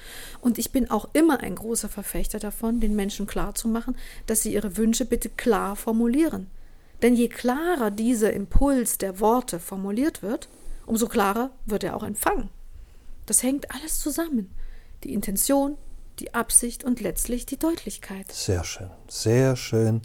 Und 0.41 0.57
ich 0.57 0.71
bin 0.71 0.89
auch 0.89 1.09
immer 1.13 1.41
ein 1.41 1.53
großer 1.53 1.87
Verfechter 1.87 2.39
davon, 2.39 2.79
den 2.79 2.95
Menschen 2.95 3.27
klarzumachen, 3.27 3.95
dass 4.25 4.41
sie 4.41 4.51
ihre 4.55 4.77
Wünsche 4.77 5.05
bitte 5.05 5.29
klar 5.29 5.75
formulieren. 5.75 6.47
Denn 7.03 7.13
je 7.15 7.27
klarer 7.27 7.91
dieser 7.91 8.33
Impuls 8.33 8.97
der 8.97 9.19
Worte 9.19 9.59
formuliert 9.59 10.23
wird, 10.23 10.49
umso 10.87 11.07
klarer 11.07 11.51
wird 11.67 11.83
er 11.83 11.95
auch 11.95 12.03
empfangen. 12.03 12.49
Das 13.29 13.43
hängt 13.43 13.69
alles 13.69 13.99
zusammen. 13.99 14.49
Die 15.03 15.13
Intention, 15.13 15.77
die 16.17 16.33
Absicht 16.33 16.83
und 16.83 16.99
letztlich 16.99 17.45
die 17.45 17.59
Deutlichkeit. 17.59 18.31
Sehr 18.31 18.63
schön, 18.63 18.89
sehr 19.07 19.55
schön, 19.55 20.01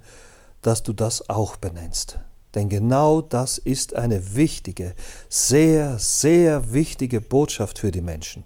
dass 0.61 0.83
du 0.83 0.93
das 0.93 1.31
auch 1.31 1.57
benennst. 1.57 2.19
Denn 2.55 2.69
genau 2.69 3.23
das 3.23 3.57
ist 3.57 3.95
eine 3.95 4.35
wichtige, 4.35 4.95
sehr, 5.31 5.99
sehr 5.99 6.75
wichtige 6.75 7.23
Botschaft 7.23 7.79
für 7.79 7.91
die 7.91 8.03
Menschen. 8.03 8.45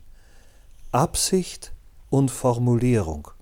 Absicht 0.92 1.72
und 2.08 2.30
Formulierung. 2.30 3.32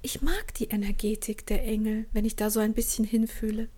Ich 0.00 0.22
mag 0.22 0.54
die 0.54 0.68
Energetik 0.68 1.44
der 1.46 1.64
Engel, 1.64 2.06
wenn 2.12 2.24
ich 2.24 2.36
da 2.36 2.50
so 2.50 2.60
ein 2.60 2.72
bisschen 2.72 3.04
hinfühle. 3.04 3.68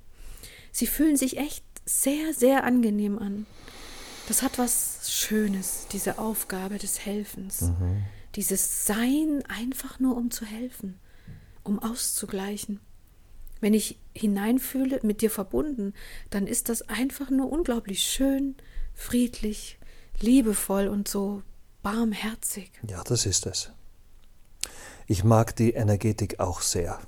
Sie 0.71 0.87
fühlen 0.87 1.17
sich 1.17 1.39
echt 1.39 1.65
sehr, 1.87 2.35
sehr 2.35 2.65
angenehm 2.65 3.19
an. 3.19 3.47
Das 4.31 4.43
hat 4.43 4.59
was 4.61 5.11
Schönes, 5.11 5.89
diese 5.91 6.21
Aufgabe 6.21 6.79
des 6.79 7.05
Helfens. 7.05 7.63
Mhm. 7.63 8.05
Dieses 8.37 8.87
Sein 8.87 9.43
einfach 9.49 9.99
nur, 9.99 10.17
um 10.17 10.31
zu 10.31 10.45
helfen, 10.45 11.01
um 11.65 11.81
auszugleichen. 11.81 12.79
Wenn 13.61 13.75
ich 13.75 13.99
hineinfühle, 14.15 15.01
mit 15.03 15.21
dir 15.21 15.33
verbunden, 15.33 15.95
dann 16.31 16.47
ist 16.47 16.69
das 16.69 16.83
einfach 16.83 17.29
nur 17.31 17.51
unglaublich 17.51 18.05
schön, 18.05 18.55
friedlich, 18.95 19.81
liebevoll 20.21 20.87
und 20.87 21.09
so 21.09 21.43
barmherzig. 21.83 22.71
Ja, 22.89 23.03
das 23.03 23.27
ist 23.27 23.47
es. 23.47 23.73
Ich 25.09 25.25
mag 25.25 25.57
die 25.57 25.73
Energetik 25.73 26.39
auch 26.39 26.61
sehr. 26.61 27.01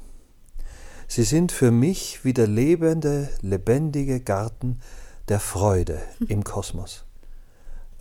Sie 1.06 1.22
sind 1.22 1.52
für 1.52 1.70
mich 1.70 2.24
wie 2.24 2.32
der 2.32 2.48
lebende, 2.48 3.28
lebendige 3.42 4.18
Garten 4.18 4.80
der 5.28 5.38
Freude 5.38 6.02
im 6.26 6.42
Kosmos 6.42 7.04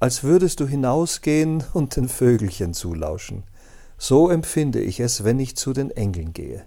als 0.01 0.23
würdest 0.23 0.59
du 0.59 0.67
hinausgehen 0.67 1.63
und 1.73 1.95
den 1.95 2.09
Vögelchen 2.09 2.73
zulauschen. 2.73 3.43
So 3.99 4.29
empfinde 4.29 4.81
ich 4.81 4.99
es, 4.99 5.23
wenn 5.23 5.39
ich 5.39 5.55
zu 5.55 5.73
den 5.73 5.91
Engeln 5.91 6.33
gehe. 6.33 6.65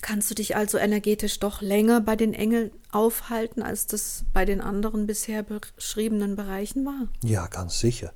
Kannst 0.00 0.30
du 0.30 0.34
dich 0.36 0.54
also 0.54 0.78
energetisch 0.78 1.40
doch 1.40 1.60
länger 1.60 2.00
bei 2.00 2.14
den 2.14 2.34
Engeln 2.34 2.70
aufhalten, 2.92 3.62
als 3.62 3.88
das 3.88 4.24
bei 4.32 4.44
den 4.44 4.60
anderen 4.60 5.08
bisher 5.08 5.42
beschriebenen 5.42 6.36
Bereichen 6.36 6.86
war? 6.86 7.08
Ja, 7.24 7.48
ganz 7.48 7.80
sicher. 7.80 8.12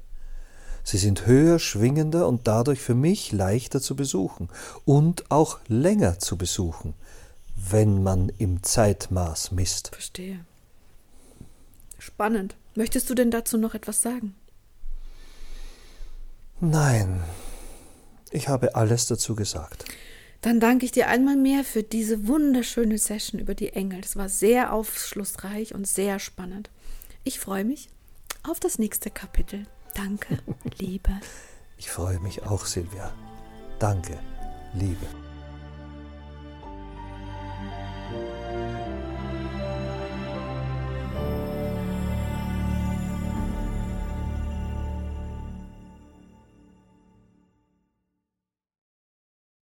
Sie 0.85 0.99
sind 0.99 1.27
höher, 1.27 1.59
schwingender 1.59 2.29
und 2.29 2.47
dadurch 2.47 2.81
für 2.81 2.95
mich 2.95 3.33
leichter 3.33 3.81
zu 3.81 3.97
besuchen 3.97 4.49
und 4.85 5.29
auch 5.29 5.59
länger 5.67 6.21
zu 6.21 6.39
besuchen, 6.39 6.95
wenn 7.57 8.05
man 8.05 8.29
im 8.39 8.63
Zeitmaß 8.63 9.51
misst. 9.51 9.89
Verstehe. 9.89 10.39
Spannend. 11.99 12.55
Möchtest 12.77 13.09
du 13.11 13.15
denn 13.15 13.31
dazu 13.31 13.59
noch 13.59 13.75
etwas 13.75 14.03
sagen? 14.03 14.35
Nein, 16.61 17.23
ich 18.31 18.49
habe 18.49 18.75
alles 18.75 19.07
dazu 19.07 19.35
gesagt. 19.35 19.85
Dann 20.43 20.61
danke 20.61 20.85
ich 20.85 20.93
dir 20.93 21.09
einmal 21.09 21.37
mehr 21.37 21.65
für 21.65 21.83
diese 21.83 22.29
wunderschöne 22.29 22.99
Session 22.99 23.41
über 23.41 23.55
die 23.55 23.73
Engel. 23.73 24.03
Das 24.03 24.17
war 24.17 24.29
sehr 24.29 24.73
aufschlussreich 24.73 25.75
und 25.75 25.87
sehr 25.87 26.19
spannend. 26.19 26.71
Ich 27.25 27.41
freue 27.41 27.65
mich 27.65 27.89
auf 28.49 28.61
das 28.61 28.79
nächste 28.79 29.11
Kapitel. 29.11 29.67
Danke, 29.95 30.39
Liebe. 30.79 31.13
Ich 31.79 31.91
freue 31.91 32.21
mich 32.21 32.43
auch, 32.45 32.67
Silvia. 32.67 33.13
Danke, 33.79 34.19
Liebe. 34.75 35.07